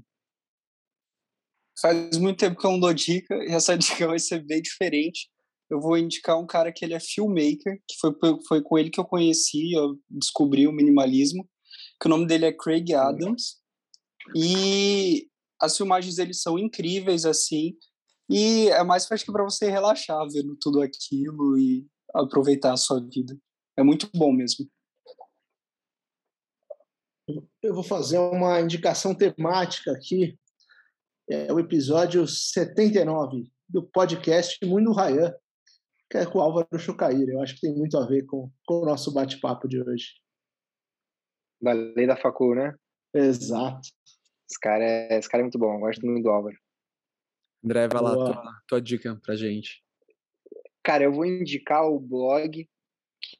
[1.81, 5.31] Faz muito tempo que eu não dou dica, e essa dica vai ser bem diferente.
[5.73, 8.13] Eu vou indicar um cara que ele é filmmaker, que foi,
[8.47, 11.49] foi com ele que eu conheci, eu descobri o minimalismo,
[11.99, 13.57] que o nome dele é Craig Adams.
[14.35, 15.27] E
[15.59, 17.75] as filmagens dele são incríveis, assim,
[18.29, 22.99] e é mais acho que para você relaxar vendo tudo aquilo e aproveitar a sua
[22.99, 23.37] vida.
[23.77, 24.69] É muito bom mesmo.
[27.61, 30.37] Eu vou fazer uma indicação temática aqui.
[31.29, 35.33] É o episódio 79 do podcast Mundo Rayan,
[36.13, 37.31] que é com o Álvaro Chocaíra.
[37.33, 40.13] Eu acho que tem muito a ver com, com o nosso bate-papo de hoje.
[41.59, 42.75] Da lei da facul, né?
[43.11, 43.89] Exato.
[44.47, 46.55] Esse cara, é, esse cara é muito bom, eu gosto muito do Álvaro.
[47.65, 49.83] André, vai lá, tua, tua dica pra gente.
[50.83, 52.69] Cara, eu vou indicar o blog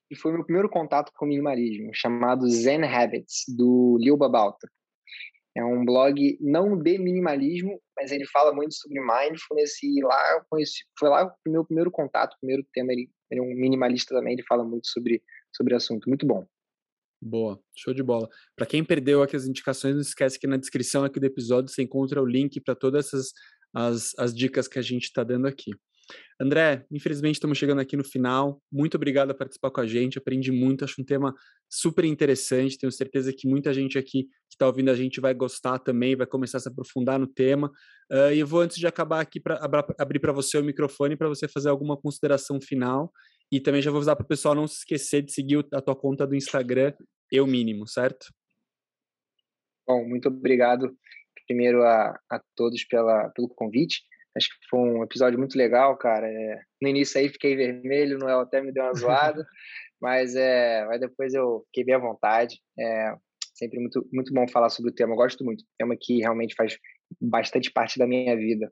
[0.09, 4.67] que foi meu primeiro contato com minimalismo, chamado Zen Habits, do Lil Babalta.
[5.55, 10.41] É um blog não de minimalismo, mas ele fala muito sobre mindfulness e lá eu
[10.49, 14.15] conheci, foi lá o meu primeiro contato, o primeiro tema, ele, ele é um minimalista
[14.15, 15.21] também, ele fala muito sobre
[15.55, 16.45] sobre o assunto, muito bom.
[17.21, 18.27] Boa, show de bola.
[18.55, 21.83] Para quem perdeu aqui as indicações, não esquece que na descrição aqui do episódio você
[21.83, 23.31] encontra o link para todas essas
[23.73, 25.71] as, as dicas que a gente está dando aqui.
[26.39, 28.61] André, infelizmente estamos chegando aqui no final.
[28.71, 30.17] Muito obrigado por participar com a gente.
[30.17, 31.33] Aprendi muito, acho um tema
[31.69, 32.77] super interessante.
[32.77, 36.27] Tenho certeza que muita gente aqui que está ouvindo a gente vai gostar também, vai
[36.27, 37.71] começar a se aprofundar no tema.
[38.11, 39.59] Uh, e eu vou, antes de acabar aqui, pra,
[39.97, 43.11] abrir para você o microfone para você fazer alguma consideração final.
[43.51, 45.95] E também já vou avisar para o pessoal não se esquecer de seguir a tua
[45.95, 46.93] conta do Instagram,
[47.31, 48.25] eu mínimo, certo?
[49.87, 50.95] Bom, muito obrigado
[51.45, 54.01] primeiro a, a todos pela, pelo convite.
[54.35, 56.27] Acho que foi um episódio muito legal, cara.
[56.27, 59.45] É, no início aí fiquei vermelho, Noel até me deu uma zoada,
[60.01, 62.59] mas, é, mas depois eu fiquei bem à vontade.
[62.79, 63.15] É
[63.53, 65.13] sempre muito, muito bom falar sobre o tema.
[65.13, 65.63] Eu gosto muito.
[65.79, 66.77] É um tema que realmente faz
[67.21, 68.71] bastante parte da minha vida.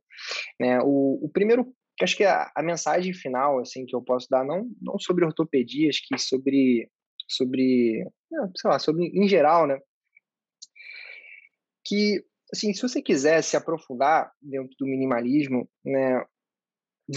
[0.59, 4.43] É, o, o primeiro, acho que a, a, mensagem final assim que eu posso dar,
[4.43, 6.89] não, não sobre ortopedia, acho que sobre,
[7.27, 8.03] sobre,
[8.57, 9.79] sei lá, sobre em geral, né?
[11.85, 12.23] Que
[12.53, 16.23] assim, se você quiser se aprofundar dentro do minimalismo, né,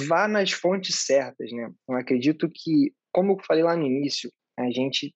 [0.07, 1.71] vá nas fontes certas, né?
[1.89, 5.15] Eu acredito que, como eu falei lá no início, a gente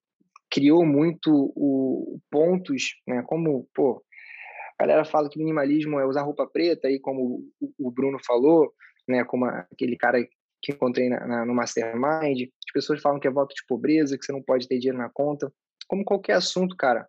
[0.50, 3.22] criou muito o pontos, né?
[3.26, 4.02] Como, pô,
[4.78, 7.44] a galera fala que minimalismo é usar roupa preta, aí como
[7.78, 8.72] o Bruno falou,
[9.06, 9.24] né?
[9.24, 10.26] Como aquele cara
[10.60, 14.24] que encontrei na, na, no Mastermind, as pessoas falam que é voto de pobreza, que
[14.24, 15.52] você não pode ter dinheiro na conta.
[15.86, 17.08] Como qualquer assunto, cara,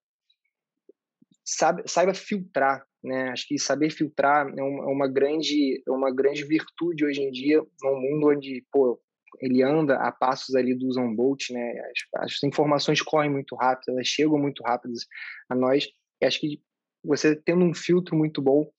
[1.43, 3.30] sabe, saiba filtrar, né?
[3.30, 7.62] Acho que saber filtrar é uma, é grande, é uma grande virtude hoje em dia,
[7.82, 9.00] num mundo onde, pô,
[9.39, 11.74] ele anda a passos ali do Usain Bolt, né?
[12.16, 15.06] As, as, informações correm muito rápido, elas chegam muito rápidas
[15.50, 15.88] a nós.
[16.22, 16.62] E acho que
[17.04, 18.70] você tendo um filtro muito bom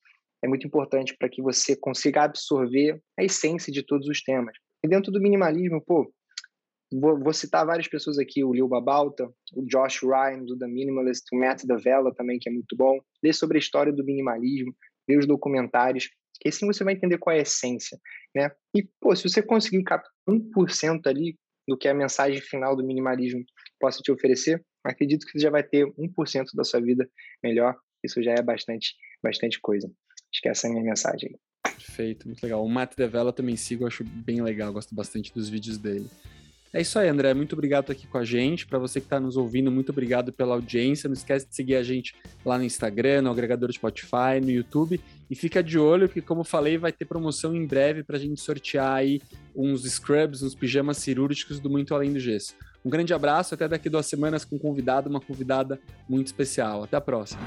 [0.43, 4.57] é muito importante para que você consiga absorver a essência de todos os temas.
[4.83, 6.11] E dentro do minimalismo, pô,
[6.93, 11.25] Vou, vou, citar várias pessoas aqui, o Lil Babalta, o Josh Ryan, do The Minimalist,
[11.33, 12.99] o Matt Davella também, que é muito bom.
[13.23, 14.75] Lê sobre a história do minimalismo,
[15.09, 16.09] lê os documentários,
[16.41, 17.99] que assim você vai entender qual é a essência,
[18.35, 18.51] né?
[18.75, 21.39] E, pô, se você conseguir captar 1% ali
[21.69, 23.45] do que a mensagem final do minimalismo
[23.79, 27.09] possa te oferecer, acredito que você já vai ter 1% da sua vida
[27.43, 27.77] melhor.
[28.03, 29.87] Isso já é bastante, bastante coisa.
[30.33, 31.39] Acho que essa é a minha mensagem.
[31.63, 32.65] Perfeito, muito legal.
[32.65, 36.09] O Matt Devella também sigo, acho bem legal, gosto bastante dos vídeos dele.
[36.73, 37.35] É isso aí, André.
[37.35, 38.65] Muito obrigado aqui com a gente.
[38.65, 41.09] Para você que está nos ouvindo, muito obrigado pela audiência.
[41.09, 42.15] Não esquece de seguir a gente
[42.45, 45.01] lá no Instagram, no agregador Spotify, no YouTube.
[45.29, 48.41] E fica de olho que, como falei, vai ter promoção em breve para a gente
[48.41, 49.21] sortear aí
[49.55, 52.55] uns scrubs, uns pijamas cirúrgicos do Muito Além do Gesso.
[52.85, 56.85] Um grande abraço, até daqui duas semanas com um convidado, uma convidada muito especial.
[56.85, 57.41] Até a próxima.